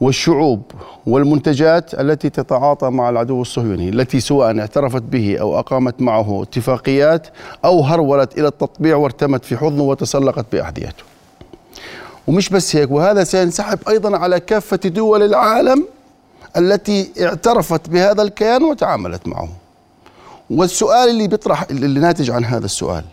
[0.00, 0.62] والشعوب
[1.06, 7.26] والمنتجات التي تتعاطى مع العدو الصهيوني التي سواء اعترفت به أو أقامت معه اتفاقيات
[7.64, 11.11] أو هرولت إلى التطبيع وارتمت في حضنه وتسلقت بأحذيته.
[12.26, 15.86] ومش بس هيك وهذا سينسحب أيضا على كافة دول العالم
[16.56, 19.48] التي اعترفت بهذا الكيان وتعاملت معه.
[20.50, 23.04] والسؤال اللي بيطرح اللي ناتج عن هذا السؤال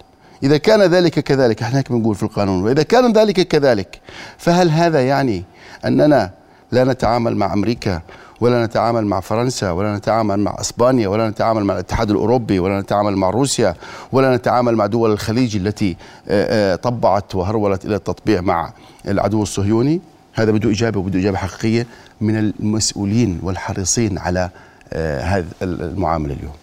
[0.43, 3.99] إذا كان ذلك كذلك إحنا هيك بنقول في القانون وإذا كان ذلك كذلك
[4.37, 5.43] فهل هذا يعني
[5.85, 6.31] أننا
[6.71, 8.01] لا نتعامل مع أمريكا
[8.41, 13.17] ولا نتعامل مع فرنسا ولا نتعامل مع إسبانيا ولا نتعامل مع الاتحاد الأوروبي ولا نتعامل
[13.17, 13.75] مع روسيا
[14.11, 15.97] ولا نتعامل مع دول الخليج التي
[16.27, 18.73] آه، آه، طبعت وهرولت إلى التطبيع مع
[19.07, 20.01] العدو الصهيوني
[20.33, 21.87] هذا بده إجابة وبده إجابة حقيقية
[22.21, 24.49] من المسؤولين والحريصين على
[24.93, 26.53] آه، هذه المعاملة اليوم.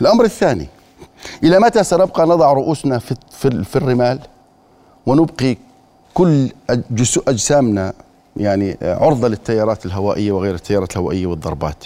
[0.00, 0.68] الأمر الثاني
[1.42, 3.14] إلى متى سنبقى نضع رؤوسنا في
[3.64, 4.18] في, الرمال
[5.06, 5.56] ونبقي
[6.14, 6.48] كل
[7.28, 7.92] أجسامنا
[8.36, 11.84] يعني عرضة للتيارات الهوائية وغير التيارات الهوائية والضربات.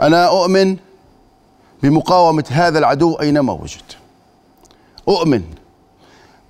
[0.00, 0.76] أنا أؤمن
[1.82, 3.82] بمقاومة هذا العدو أينما وجد.
[5.08, 5.42] أؤمن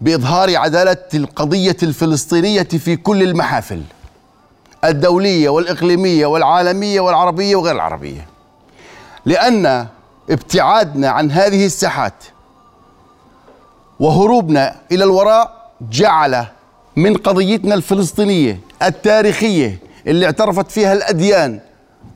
[0.00, 3.82] بإظهار عدالة القضية الفلسطينية في كل المحافل
[4.84, 8.26] الدولية والإقليمية والعالمية والعربية وغير العربية.
[9.24, 9.86] لأن
[10.30, 12.24] ابتعادنا عن هذه الساحات
[14.00, 16.46] وهروبنا إلى الوراء جعل
[16.96, 21.60] من قضيتنا الفلسطينية التاريخية اللي اعترفت فيها الأديان.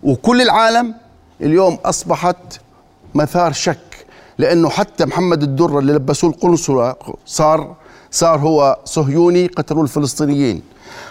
[0.02, 0.94] وكل العالم
[1.40, 2.36] اليوم أصبحت
[3.14, 4.06] مثار شك
[4.38, 6.94] لأنه حتى محمد الدره اللي لبسوه القنصله
[7.26, 7.74] صار
[8.10, 10.62] صار هو صهيوني قتلوا الفلسطينيين.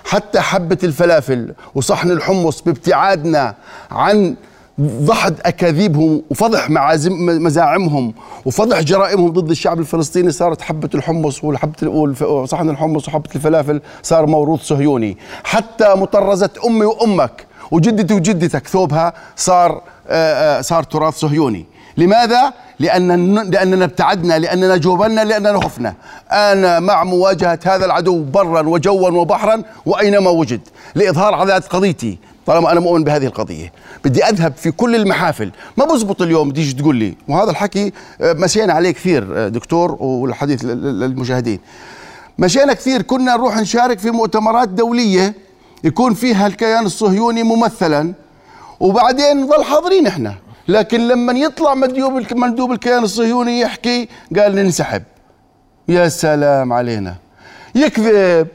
[0.06, 3.56] حتى حبة الفلافل وصحن الحمص بابتعادنا
[3.92, 4.36] عن
[4.82, 7.14] ضحد اكاذيبهم وفضح معازم
[7.44, 8.14] مزاعمهم
[8.46, 11.88] وفضح جرائمهم ضد الشعب الفلسطيني صارت حبة الحمص وحبه
[12.28, 15.18] وصحن الحمص وحبة الفلافل صار موروث صهيوني.
[15.44, 21.66] حتى مطرزة أمي وأمك وجدتي وجدتك ثوبها صار آه، آه، صار تراث صهيوني.
[21.98, 25.94] لماذا؟ لأن لأننا ابتعدنا لأننا جبنا لأننا خفنا.
[26.32, 30.62] أنا مع مواجهة هذا العدو برا وجوا وبحرا وأينما وجد.
[30.96, 32.31] لإظهار عدالة قضيتي.
[32.46, 33.72] طالما أنا مؤمن بهذه القضية.
[34.06, 35.52] بدي أذهب في كل المحافل.
[35.78, 37.16] ما بزبط اليوم تيجي تقول لي.
[37.28, 41.60] وهذا الحكي آه، مشينا عليه كثير آه، دكتور والحديث لل- للمشاهدين
[42.40, 45.34] مشينا كثير كنا نروح نشارك في مؤتمرات دولية
[45.84, 48.14] يكون فيها الكيان الصهيوني ممثلا
[48.80, 50.36] وبعدين نضل حاضرين إحنا.
[50.68, 55.04] لكن لما يطلع مندوب مندوب الكيان الصهيوني يحكي قال ننسحب.
[55.88, 57.16] يا سلام علينا.
[57.76, 58.48] يكذب.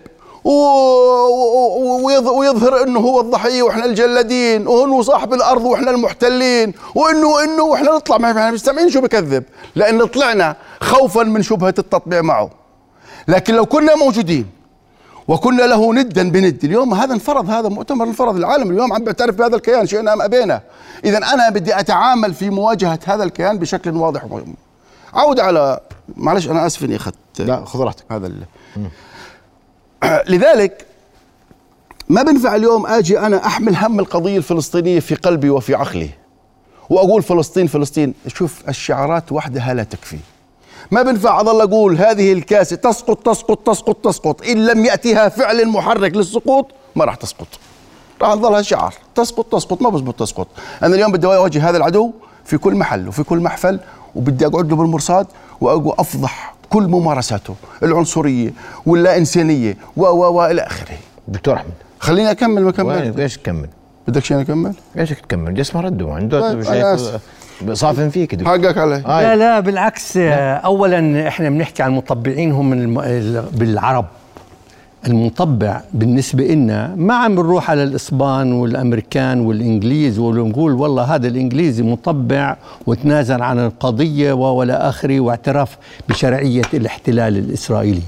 [2.39, 8.19] ويظهر إنه هو الضحية وإحنا الجلادين وهو صاحب الأرض وإحنا المحتلين وانه وإنه وإحنا نطلع.
[8.19, 12.51] ما إحنا مستمعين شو بكذب؟ لأن طلعنا خوفا من شبهة التطبيع معه.
[13.29, 14.47] لكن لو كنا موجودين
[15.29, 19.57] وكنا له ندا بند اليوم هذا انفرض هذا مؤتمر انفرض العالم اليوم عم بيعترف بهذا
[19.57, 20.61] الكيان شئنا أم ابينا
[21.05, 24.55] اذا أنا بدي أتعامل في مواجهة هذا الكيان بشكل واضح ومهم.
[25.15, 25.81] عود على
[26.17, 28.05] معلش أنا آسف إني اخذت لا خذ راحتك.
[28.11, 28.43] هذا ال...
[30.29, 30.87] لذلك
[32.09, 36.11] ما بنفع اليوم آجي أنا أحمل هم القضية الفلسطينية في قلبي وفي عقلي
[36.91, 38.15] وأقول فلسطين فلسطين.
[38.27, 40.19] شوف الشعارات وحدها لا تكفي.
[40.91, 44.43] ما بنفع أضل أقول هذه الكاسة تسقط تسقط تسقط تسقط.
[44.47, 47.47] إن لم يأتيها فعل محرك للسقوط ما راح تسقط.
[48.23, 48.95] راح تظلها شعار.
[49.15, 50.49] تسقط تسقط ما بزبط تسقط.
[50.83, 52.13] أنا اليوم بدي أواجه هذا العدو
[52.45, 53.81] في كل محل وفي كل محفل
[54.15, 55.27] وبدي أقعد له بالمرصاد
[55.61, 58.53] وافضح كل ممارساته العنصرية
[58.87, 60.97] واللا إنسانية و و و إلى آخره
[61.29, 63.69] دكتور أحمد خليني أكمل ما كملت إيش تكمل؟
[64.09, 67.75] بدك شيء أكمل؟ إيش تكمل جسمه رده عنده طيب،.
[67.75, 68.53] صافن فيك دكتور.
[68.53, 69.23] حقك علي آه.
[69.23, 72.95] لا لا بالعكس اولا إحنا بنحكي عن المطبعين هم
[73.53, 74.07] بالعرب
[75.07, 82.57] المطبع بالنسبة لنا ما عم بنروح على الإسبان والأمريكان والإنجليز ونقول والله هذا الإنجليزي مطبع
[82.87, 85.77] وتنازل عن القضية ولا آخره واعتراف
[86.09, 88.03] بشرعية الاحتلال الإسرائيلي.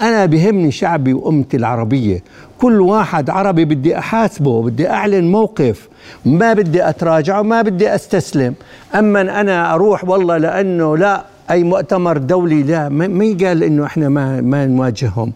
[0.00, 2.22] أنا بهمني شعبي وأمتي العربية.
[2.58, 5.88] كل واحد عربي بدي أحاسبه بدي أعلن موقف.
[6.24, 8.54] ما بدي أتراجع وما بدي أستسلم.
[8.94, 12.88] أما أنا أروح والله لأنه لا أي مؤتمر دولي لا.
[12.88, 15.32] ما يقال إنه إحنا ما ما نواجههم.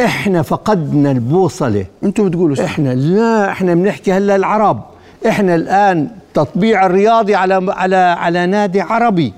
[0.00, 1.84] إحنا فقدنا البوصلة.
[2.04, 2.64] أنتم بتقولوا صح.
[2.64, 4.82] إحنا لا إحنا بنحكي هلا العرب.
[5.28, 9.32] إحنا الآن تطبيع الرياضي على على على نادي عربي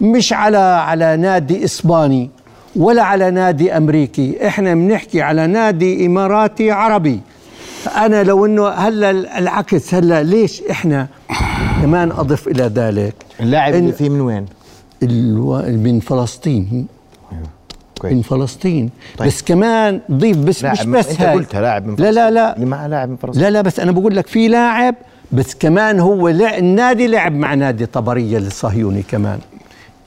[0.00, 2.30] مش على على نادي إسباني
[2.76, 4.46] ولا على نادي أمريكي.
[4.46, 7.20] إحنا بنحكي على نادي إماراتي عربي.
[7.96, 9.94] أنا لو إنه هلا العكس.
[9.94, 11.06] هلا ليش إحنا
[11.82, 14.46] كمان اضف إلى ذلك؟ اللاعب اللي فيه من وين؟
[15.02, 16.86] الو- من فلسطين.
[18.00, 18.12] كويس.
[18.14, 18.90] من فلسطين.
[19.18, 19.28] طيب.
[19.28, 21.34] بس كمان ضيف بس لاعب مش بس أنت هاي.
[21.34, 22.14] قلتها لاعب من لا فلسطين.
[22.14, 22.30] لا.
[22.30, 23.42] لا اللي معه لاعب من فلسطين.
[23.42, 24.94] لا لا بس أنا بقول لك في لاعب
[25.32, 29.38] بس كمان هو لع- النادي لعب مع نادي طبرية الصهيوني كمان.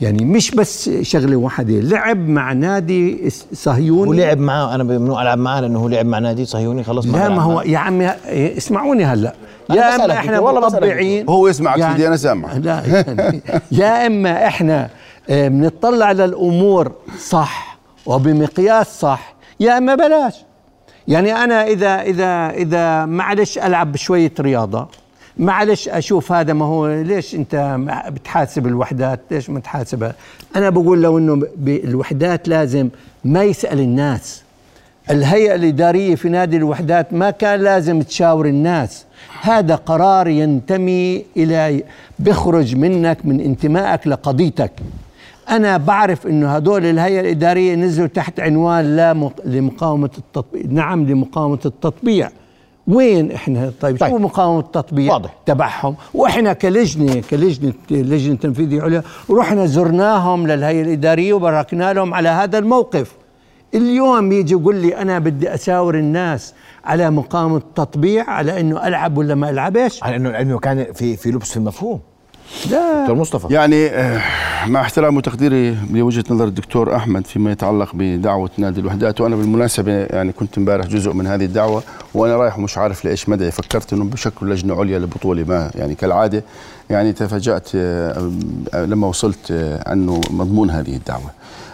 [0.01, 4.09] يعني مش بس شغلة واحدة لعب مع نادي صهيوني.
[4.09, 7.41] ولعب معاه أنا ممنوع ألعب معاه لأنه هو لعب مع نادي صهيوني خلص لا ما
[7.41, 7.61] هو.
[7.61, 8.09] يا عمي
[8.57, 9.33] اسمعوني هلأ.
[9.69, 11.25] يا إما إحنا والله مطبعين.
[11.29, 12.53] هو يسمعك سيدي أنا سامع.
[12.57, 13.41] لا يعني.
[13.71, 14.89] يا إما إحنا
[15.29, 16.91] آه، بنطلع للامور
[17.27, 17.72] صح
[18.05, 19.35] وبمقياس صح.
[19.59, 20.35] يا أما بلاش.
[21.07, 24.87] يعني أنا إذا إذا إذا معلش ألعب شوية رياضة
[25.37, 30.15] معلش أشوف هذا ما هو ليش أنت بتحاسب الوحدات ليش ما تحاسبها؟
[30.55, 32.89] أنا بقول لو إنه الوحدات لازم
[33.25, 34.43] ما يسأل الناس.
[35.09, 39.05] الهيئة الإدارية في نادي الوحدات ما كان لازم تشاور الناس.
[39.41, 41.83] هذا قرار ينتمي إلى
[42.19, 44.71] بيخرج منك من انتمائك لقضيتك.
[45.49, 49.33] أنا بعرف إنه هدول الهيئة الإدارية نزلوا تحت عنوان لا مق...
[49.45, 50.63] لمقاومة التطبيع.
[50.69, 52.29] نعم لمقاومة التطبيع.
[52.87, 54.09] وين إحنا؟ طيب, طيب.
[54.09, 55.35] شو مقاومة التطبيع؟ واضح.
[55.45, 55.95] تبعهم.
[56.13, 63.11] وإحنا كلجنة كلجنة لجنة تنفيذية عليا رحنا زرناهم للهيئة الإدارية وباركنا لهم على هذا الموقف.
[63.73, 66.53] اليوم يجي يقول لي أنا بدي أساور الناس
[66.85, 71.31] على مقاومة التطبيع على إنه ألعب ولا ما ألعبش؟ على إنه لأنه كان في في
[71.31, 71.99] لبس في المفهوم.
[72.65, 73.53] دكتور مصطفى.
[73.53, 74.21] يعني آه،
[74.67, 80.31] مع احترام وتقديري لوجهة نظر الدكتور أحمد فيما يتعلق بدعوة نادي الوحدات وأنا بالمناسبة يعني
[80.31, 83.51] كنت امبارح جزء من هذه الدعوة وأنا رايح ومش عارف لإيش مدعي.
[83.51, 86.43] فكرت انهم بشكلوا لجنة عليا لبطولة ما يعني كالعادة
[86.89, 88.31] يعني تفاجأت آه،
[88.73, 89.51] آه، لما وصلت
[89.91, 91.31] أنه مضمون هذه الدعوة.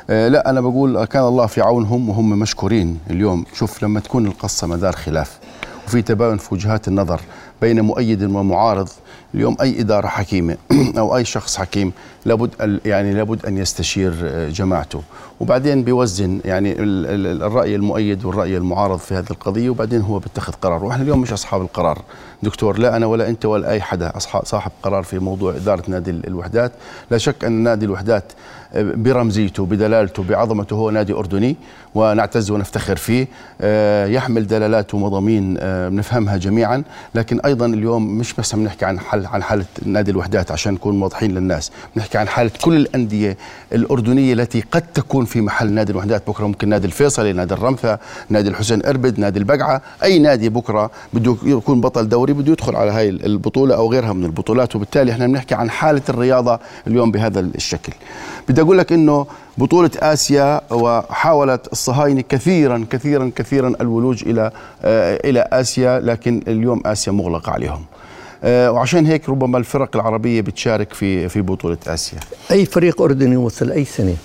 [0.10, 3.46] لا أنا بقول كان الله في عونهم وهم مشكورين اليوم.
[3.54, 5.40] شوف لما تكون القصة مدار خلاف
[5.88, 7.22] وفي تباين في وجهات النظر
[7.62, 8.90] بين مؤيد ومعارض
[9.36, 10.58] اليوم أي إدارة حكيمة
[10.98, 11.92] أو أي شخص حكيم
[12.26, 15.02] لابد يعني لابد أن يستشير آه، جماعته.
[15.40, 20.54] وبعدين بيوزن يعني ال- ال- الرأي المؤيد والرأي المعارض في هذه القضية وبعدين هو بيتخذ
[20.54, 20.84] قرار.
[20.84, 22.02] وإحنا اليوم مش أصحاب القرار.
[22.44, 26.12] دكتور لا أنا ولا أنت ولا أي حدا اصحاب صاحب قرار في موضوع إدارة نادي
[26.12, 26.72] ال- الوحدات.
[27.12, 28.24] لا شك أن نادي الوحدات
[28.74, 31.56] آه، برمزيته بدلالته بعظمته هو نادي أردني
[31.96, 33.28] ونعتز ونفتخر فيه.
[33.62, 35.54] آه، يحمل دلالات ومضامين
[35.90, 36.84] بنفهمها جميعا.
[37.16, 41.02] لكن أيضا اليوم مش بس عم نحكي عن حل عن حالة نادي الوحدات عشان نكون
[41.02, 41.72] واضحين للناس.
[41.96, 43.38] بنحكي عن حالة كل الأندية
[43.74, 46.28] الأردنية التي قد تكون في محل نادي الوحدات.
[46.28, 49.82] بكرة ممكن نادي الفيصلي نادي الرمثا نادي الحسين أربد نادي البقعة.
[50.04, 54.26] أي نادي بكرة بده يكون بطل دوري بده يدخل على هاي البطولة أو غيرها من
[54.26, 54.76] البطولات.
[54.76, 57.94] وبالتالي إحنا بنحكي عن حالة الرياضة اليوم بهذا الشكل.
[58.50, 59.26] بدي أقول لك إنه
[59.58, 64.52] بطولة آسيا وحاولت الصهاينة كثيرا كثيرا كثيرا الولوج إلى
[64.84, 67.86] آه، إلى آسيا لكن اليوم آسيا مغلقة عليهم.
[68.44, 72.20] وعشان هيك ربما الفرق العربية بتشارك في في بطولة آسيا.
[72.52, 74.16] أي فريق أردني وصل أي سنة؟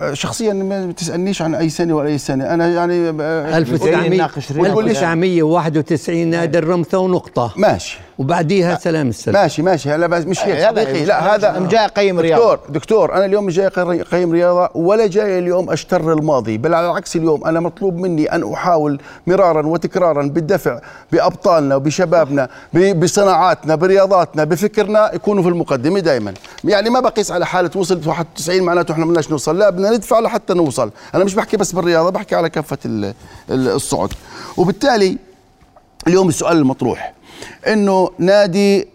[0.00, 2.54] آه، شخصيا ما بتسألنيش عن أي سنة ولا أي سنة.
[2.54, 4.80] أنا يعني آه، 1900 نناقش رياضة.
[4.80, 7.52] 1991 نادي الرمثة ونقطة.
[7.56, 7.98] ماشي.
[8.18, 10.68] وبعديها سلام السلام ماشي ماشي هلا بس مش هيك.
[10.70, 12.54] صديقي لا هذا أنا جاي أقيم رياضة.
[12.54, 16.58] دكتور دكتور أنا اليوم مش جاي اقيم رياضة ولا جاي اليوم أشتر الماضي.
[16.58, 20.80] بل على العكس اليوم أنا مطلوب مني أن أحاول مرارا وتكرارا بالدفع
[21.12, 27.70] بأبطالنا وبشبابنا ب- بصناعاتنا برياضاتنا بفكرنا يكونوا في المقدمة دائما يعني ما بقيس على حالة
[27.76, 29.58] وصلت 91 معناته إحنا بدناش نوصل.
[29.58, 30.90] لا بدنا ندفع لحتى نوصل.
[31.14, 33.14] أنا مش بحكي بس بالرياضة بحكي على كافة ال-
[33.50, 34.12] ال- الصعد
[34.56, 35.18] وبالتالي
[36.06, 37.14] اليوم السؤال المطروح.
[37.66, 38.88] إنه نادي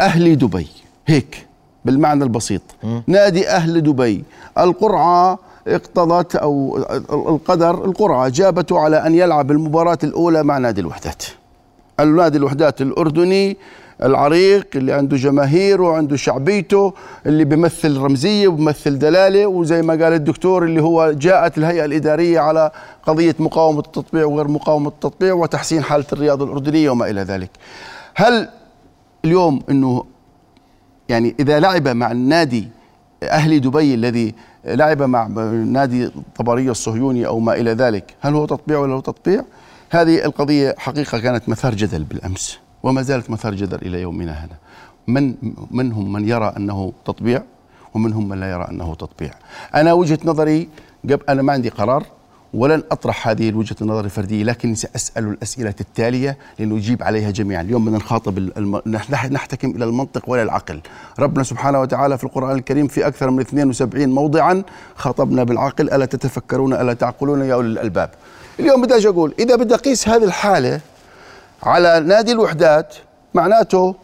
[0.00, 0.66] أهلي دبي
[1.06, 1.46] هيك
[1.84, 2.62] بالمعنى البسيط.
[3.06, 4.24] نادي أهل دبي.
[4.58, 6.76] القرعة اقتضت أو
[7.34, 11.24] القدر القرعة جابته على أن يلعب المباراة الأولى مع نادي الوحدات.
[12.00, 13.56] النادي الوحدات الأردني
[14.02, 16.94] العريق اللي عنده جماهيره وعنده شعبيته
[17.26, 22.70] اللي بيمثل رمزية وبيمثل دلالة وزي ما قال الدكتور اللي هو جاءت الهيئة الإدارية على
[23.02, 27.50] قضية مقاومة التطبيع وغير مقاومة التطبيع وتحسين حالة الرياضه الأردنية وما إلى ذلك.
[28.14, 28.48] هل
[29.24, 30.04] اليوم إنه
[31.08, 32.68] يعني إذا لعب مع النادي
[33.22, 34.34] أهلي دبي الذي
[34.64, 35.26] لعب مع
[35.66, 39.44] نادي طبرية الصهيوني أو ما إلى ذلك، هل هو تطبيع ولا هو تطبيع؟
[39.90, 44.56] هذه القضية حقيقة كانت مثار جدل بالأمس وما زالت مثار جدل إلى يومنا هذا.
[45.06, 45.34] من
[45.70, 47.42] منهم من يرى أنه تطبيع
[47.94, 49.30] ومنهم من لا يرى أنه تطبيع.
[49.74, 50.68] أنا وجهة نظري
[51.04, 52.04] قبل أنا ما عندي قرار
[52.54, 57.96] ولن أطرح هذه الوجهة النظر الفردية لكن سأسأل الأسئلة التالية لنجيب عليها جميعا اليوم بدنا
[57.96, 58.82] نخاطب الم...
[59.30, 60.80] نحتكم إلى المنطق ولا العقل
[61.18, 64.62] ربنا سبحانه وتعالى في القرآن الكريم في أكثر من 72 موضعا
[64.96, 68.10] خاطبنا بالعقل ألا تتفكرون ألا تعقلون يا أولي الألباب
[68.60, 70.80] اليوم بدي أجي أقول إذا بدي أقيس هذه الحالة
[71.62, 72.94] على نادي الوحدات
[73.34, 73.94] معناته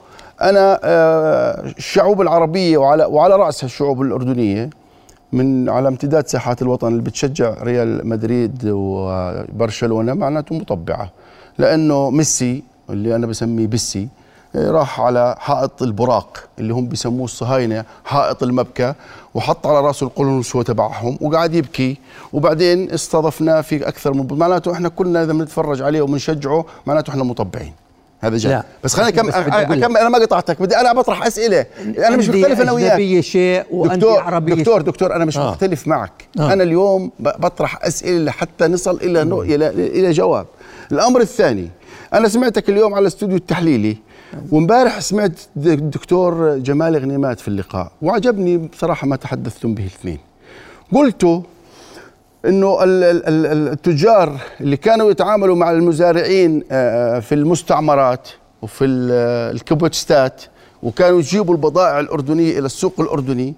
[0.42, 4.70] أنا آه، الشعوب العربية وعلى وعلى رأسها الشعوب الأردنية
[5.32, 11.10] من على امتداد ساحات الوطن اللي بتشجع ريال مدريد وبرشلونة معناته مطبعة.
[11.58, 14.08] لأنه ميسي اللي أنا بسميه بيسي
[14.56, 18.94] راح على حائط البراق اللي هم بيسموه الصهاينة حائط المبكى.
[19.35, 21.97] وحط على رأسه القلنسوه تبعهم وقاعد يبكي.
[22.33, 27.73] وبعدين استضفناه في أكثر من معناته إحنا كلنا إذا بنتفرج عليه وبنشجعه معناته إحنا مطبعين.
[28.20, 29.85] هذا جاي بس خليني كم أكمل.
[29.85, 30.62] أنا ما قطعتك.
[30.62, 31.66] بدي أنا بطرح أسئلة.
[31.99, 33.20] أنا مش مختلف أنا وياك.
[33.20, 35.51] شيء وانت دكتور عربية دكتور دكتور أنا مش آه.
[35.51, 36.29] مختلف معك.
[36.38, 36.53] آه.
[36.53, 39.42] أنا اليوم بطرح أسئلة لحتى نصل إلى نو...
[39.42, 40.47] إلى إلى جواب.
[40.92, 41.68] الأمر الثاني.
[42.14, 43.97] أنا سمعتك اليوم على الاستوديو التحليلي.
[44.53, 50.18] وامبارح سمعت الدكتور جمال غنيمات في اللقاء وعجبني بصراحة ما تحدثتم به الاثنين.
[50.92, 51.40] قلتوا
[52.44, 58.29] إنه التجار اللي كانوا يتعاملوا مع المزارعين آه، في المستعمرات
[58.62, 58.85] وفي
[59.55, 60.42] الكوبوتستات
[60.83, 63.55] وكانوا يجيبوا البضائع الأردنية إلى السوق الأردني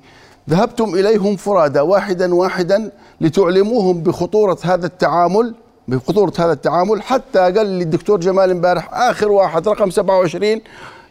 [0.50, 5.54] ذهبتم إليهم فرادى واحدا واحدا لتعلموهم بخطورة هذا التعامل
[5.88, 10.60] بخطورة هذا التعامل حتى قال لي الدكتور جمال امبارح آخر واحد رقم 27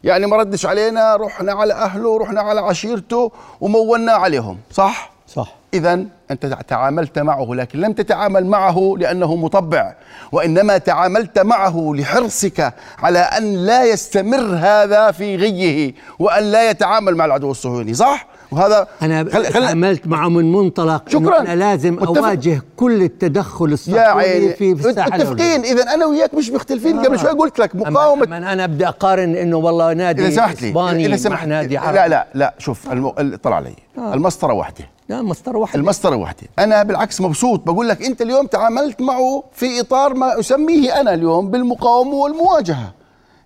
[0.03, 6.05] يعني ما ردش علينا رحنا على أهله رحنا على عشيرته ومولنا عليهم صح صح إذا
[6.31, 9.95] أنت تعاملت معه لكن لم تتعامل معه لأنه مطبع
[10.31, 17.25] وإنما تعاملت معه لحرصك على أن لا يستمر هذا في غيه وأن لا يتعامل مع
[17.25, 19.45] العدو الصهيوني صح؟ وهذا أنا خل...
[19.45, 21.39] تعاملت معه من منطلق شكرا.
[21.39, 22.17] أنا لازم متفق.
[22.17, 25.61] أواجه كل التدخل الصهيوني في في الساحة متفقين.
[25.61, 26.99] إذا أنا وياك مش مختلفين.
[26.99, 27.21] قبل آه.
[27.21, 31.77] شوي قلت لك مقاومه من أنا أبدأ أقارن إنه والله نادي إسباني إذا سمحت نادي
[31.77, 31.97] عربي.
[31.97, 32.53] لا لا لا.
[32.57, 33.35] شوف الم...
[33.43, 34.13] طلع علي آه.
[34.13, 34.85] المسطرة واحدة.
[35.09, 35.79] لا مسطرة واحدة.
[35.79, 36.47] المسطرة واحدة.
[36.59, 37.59] أنا بالعكس مبسوط.
[37.65, 42.93] بقول لك أنت اليوم تعاملت معه في إطار ما أسميه أنا اليوم بالمقاومة والمواجهة.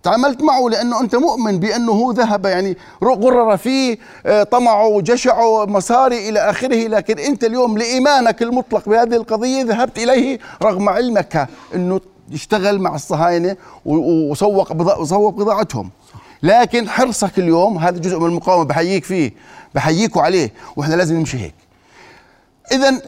[0.03, 6.29] تعاملت معه لأنه أنت مؤمن بأنه هو ذهب يعني غرر فيه آه، طمعه جشعه مصاري
[6.29, 6.87] إلى آخره.
[6.87, 13.55] لكن أنت اليوم لإيمانك المطلق بهذه القضية ذهبت إليه رغم علمك أنه يشتغل مع الصهاينة
[13.85, 15.89] وسوق وسوق بضاعتهم.
[16.43, 19.33] لكن حرصك اليوم هذا جزء من المقاومة بحييك فيه
[19.75, 21.55] بحييكوا عليه وإحنا لازم نمشي هيك.
[22.71, 23.01] اذا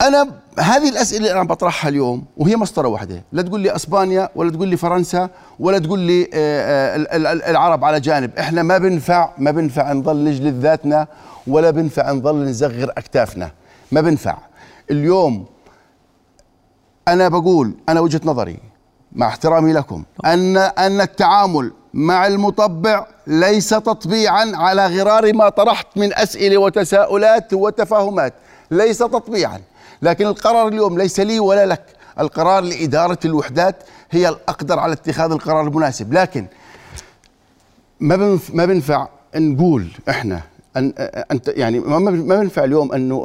[0.00, 3.24] أنا هذه الأسئلة اللي أنا بطرحها اليوم وهي مسطرة واحدة.
[3.32, 5.28] لا تقول لي إسبانيا ولا تقول لي فرنسا
[5.60, 8.38] ولا تقول لي آه، آه، العرب على جانب.
[8.38, 11.06] إحنا ما بنفع ما بنفع نضل نجلد ذاتنا
[11.46, 13.50] ولا بنفع نضل نصغر أكتافنا.
[13.92, 14.38] ما بنفع.
[14.90, 15.46] اليوم
[17.08, 18.58] أنا بقول أنا وجهة نظري
[19.12, 26.14] مع احترامي لكم أن أن التعامل مع المطبع ليس تطبيعا على غرار ما طرحت من
[26.14, 28.34] أسئلة وتساؤلات وتفاهمات.
[28.70, 29.60] ليس تطبيعا.
[30.02, 31.84] لكن القرار اليوم ليس لي ولا لك.
[32.20, 33.76] القرار لإدارة الوحدات
[34.10, 36.12] هي الأقدر على اتخاذ القرار المناسب.
[36.12, 36.46] لكن
[38.00, 40.40] ما ما بنفع نقول إحنا
[40.76, 40.92] أن
[41.30, 43.24] أنت يعني ما بينفع اليوم أنه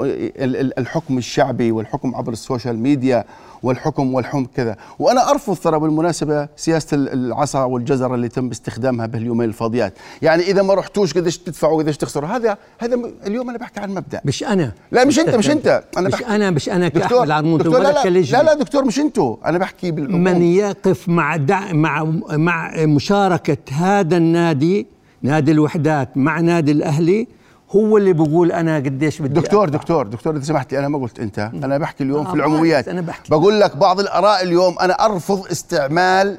[0.77, 3.23] الحكم الشعبي والحكم عبر السوشيال ميديا
[3.65, 4.75] والحكم والحكم كذا.
[4.99, 9.93] وأنا أرفض ترى بالمناسبة سياسة العصا والجزرة اللي تم استخدامها بهاليومين الفاضيات.
[10.21, 12.29] يعني إذا ما رحتوش قديش تدفعوا قديش تخسروا.
[12.29, 14.21] هذا هذا اليوم أنا بحكي عن مبدأ.
[14.25, 14.71] مش أنا.
[14.91, 15.83] لا مش أنت مش أنت.
[15.97, 19.37] أنا مش أنا مش أنا كأحمد عرموط دكتور لا لا, لا لا دكتور مش انتو
[19.45, 20.23] أنا بحكي بالعموم.
[20.23, 24.87] من يقف مع دع مع مع مشاركة هذا النادي
[25.21, 27.27] نادي الوحدات مع نادي الأهلي
[27.75, 29.69] هو اللي بقول أنا قديش بدي دكتور.
[29.69, 31.39] دكتور دكتور إذا سمحت لي أنا ما قلت أنت.
[31.39, 33.29] أنا بحكي اليوم آه في العموميات أنا بحكي.
[33.29, 36.37] بقول لك بعض الآراء اليوم أنا أرفض استعمال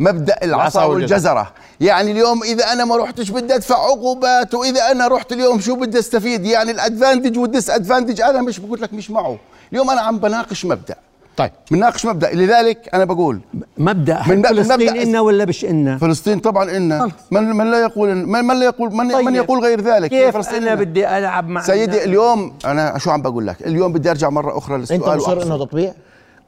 [0.00, 1.52] مبدأ العصا والجزرة.
[1.80, 5.98] يعني اليوم إذا أنا ما رحتش بدي أدفع عقوبات وإذا أنا رحت اليوم شو بدي
[5.98, 9.38] أستفيد؟ يعني الأدفانتج والديس أدفانتج أنا مش بقول لك مش معه.
[9.72, 10.94] اليوم أنا عم بناقش مبدأ.
[11.36, 11.50] طيب.
[11.70, 13.40] بنناقش مبدأ لذلك أنا بقول
[13.78, 17.12] مبدأ من فلسطين إنا ولا مش إنا فلسطين طبعا إن خلص.
[17.30, 19.24] من, من لا يقول إن من, من لا يقول من, طيب.
[19.26, 20.78] من يقول غير ذلك؟ كيف فلسطين أنا إن.
[20.78, 24.76] بدي ألعب مع سيدي؟ اليوم أنا شو عم بقول لك؟ اليوم بدي أرجع مرة أخرى
[24.76, 25.46] أنت للسؤال مصر وأقصد.
[25.46, 25.92] إنه تطبيع؟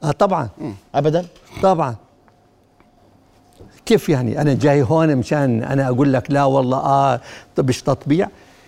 [0.03, 0.49] آه طبعا.
[0.95, 1.25] ابدا؟
[1.61, 1.95] طبعا.
[3.85, 7.21] كيف يعني؟ أنا جاي هون مشان أنا أقول لك لا والله آه
[7.55, 8.27] طب مش تطبيع؟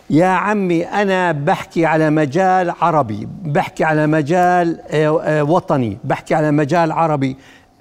[0.09, 6.51] يا عمي أنا بحكي على مجال عربي بحكي على مجال آه، آه، وطني بحكي على
[6.51, 7.35] مجال عربي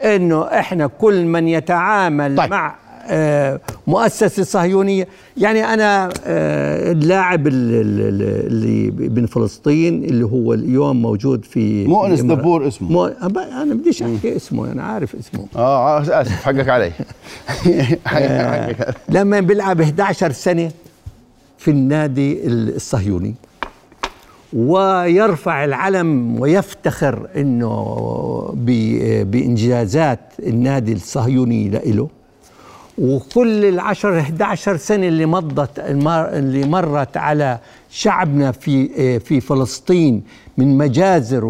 [0.05, 2.51] إنه إحنا كل من يتعامل طيب.
[2.51, 2.74] مع
[3.11, 10.55] آه، مؤسسة صهيونية يعني أنا آه، اللاعب ال- ال- ال- اللي بين فلسطين اللي هو
[10.55, 12.20] اليوم موجود في مؤنس.
[12.20, 12.91] دبور اسمه.
[12.93, 16.93] مو أنا بديش أحكي اسمه أنا عارف اسمه آه آسف حقك علي
[18.07, 20.70] حقك لما بيلعب 11 سنة
[21.59, 23.35] في النادي الصهيوني.
[24.53, 28.55] ويرفع العلم ويفتخر إنه
[29.25, 32.09] بإنجازات النادي الصهيوني له
[32.99, 37.59] وكل العشر 11 سنة اللي مضت اللي مرت على
[37.91, 40.23] شعبنا في في فلسطين
[40.59, 41.45] من مجازر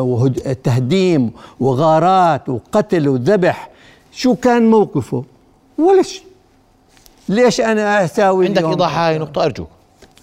[0.00, 1.30] وتهديم
[1.60, 3.70] وغارات وقتل وذبح
[4.12, 5.24] شو كان موقفه؟
[5.78, 6.22] ولا شيء.
[7.28, 9.68] ليش أنا أساوي عندك اليوم؟ ايضاح هاي نقطة ارجوك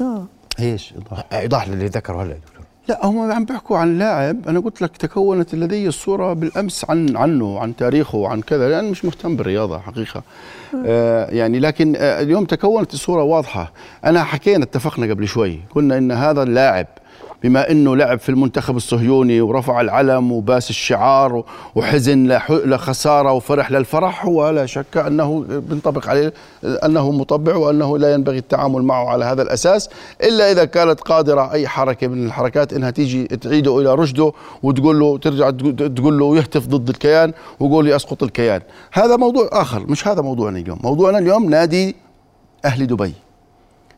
[0.01, 0.25] آه.
[0.59, 2.55] إيش إيضاح؟ ايضاح للي ذكره هلا يا دكتور
[2.87, 7.59] لا هم عم بيحكوا عن لاعب أنا قلت لك تكونت لدي الصورة بالأمس عن عنه
[7.59, 10.23] عن تاريخه وعن كذا لأن مش مهتم بالرياضة حقيقة
[10.85, 13.71] آه يعني لكن آه اليوم تكونت الصورة واضحة
[14.05, 16.87] أنا حكينا اتفقنا قبل شوي قلنا إن هذا اللاعب
[17.43, 21.43] بما إنه لعب في المنتخب الصهيوني ورفع العلم وباس الشعار
[21.75, 26.33] وحزن لخساره وفرح للفرح هو لا شك أنه بينطبق عليه
[26.63, 29.89] أنه مطبع وأنه لا ينبغي التعامل معه على هذا الأساس
[30.23, 34.31] إلا إذا كانت قادرة أي حركة من الحركات إنها تيجي تعيده إلى رشده
[34.63, 35.49] وتقول له ترجع
[35.95, 38.61] تقول له يهتف ضد الكيان ويقول يسقط الكيان.
[38.91, 40.79] هذا موضوع آخر مش هذا موضوعنا اليوم.
[40.83, 41.95] موضوعنا اليوم نادي
[42.65, 43.13] أهل دبي.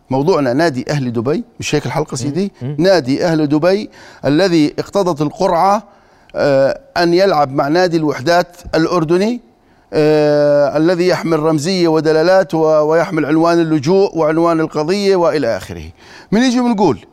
[0.10, 3.90] موضوعنا نادي أهل دبي مش هيك الحلقة سيدي؟ نادي أهل دبي
[4.26, 5.84] الذي اقتضت القرعة
[6.36, 9.42] آه، أن يلعب مع نادي الوحدات الأردني
[9.94, 15.84] آه، الذي يحمل رمزية ودلالات ويحمل عنوان اللجوء وعنوان القضية وإلى آخره.
[16.32, 17.06] من يجي بنقول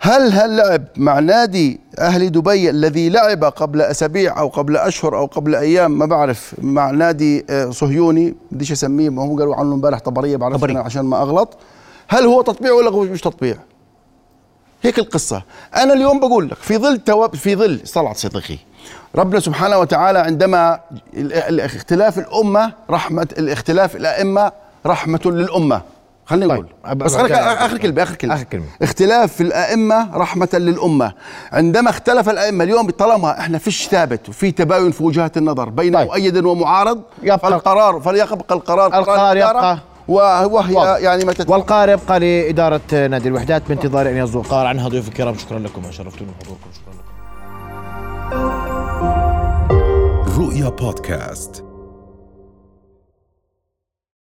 [0.00, 5.26] هل هل لعب مع نادي أهل دبي الذي لعب قبل أسابيع أو قبل أشهر أو
[5.26, 9.98] قبل أيام؟ ما بعرف مع نادي آه، صهيوني بديش أسميه ما هم قالوا عنه امبارح
[9.98, 10.72] طبرية بعرف طبرية.
[10.74, 11.56] أنا عشان ما أغلط.
[12.14, 13.56] هل هو تطبيع ولا هو مش تطبيع؟
[14.82, 15.42] هيك القصة
[15.76, 18.58] أنا اليوم بقول لك في ظل تواب في ظل صلعة صديقي
[19.16, 20.80] ربنا سبحانه وتعالى عندما
[21.60, 24.52] اختلاف الأمة رحمة الاختلاف الأئمة
[24.86, 25.82] رحمة للأمة
[26.26, 26.66] خليني طيب.
[26.84, 28.64] أقول أب- بس خليك آخر كلمة آخر كلمة آخر كلمة.
[28.82, 31.12] اختلاف الأئمة رحمة للأمة
[31.52, 36.06] عندما اختلف الأئمة اليوم طالما إحنا فيش ثابت وفي تباين في وجهات النظر بين طيب.
[36.06, 39.78] مؤيد ومعارض يبقى- فالقرار فليبقى القرار القرار يبقى
[40.08, 41.00] وهي واضح.
[41.00, 41.50] يعني ما تت...
[41.50, 45.82] والقرار يبقى لإدارة نادي الوحدات بانتظار أن يصدر قرار عنها ضيوف الكرام شكرا لكم.
[45.90, 47.04] شرفتونا بحضوركم شكرا لكم.
[50.42, 51.64] رؤيا بودكاست.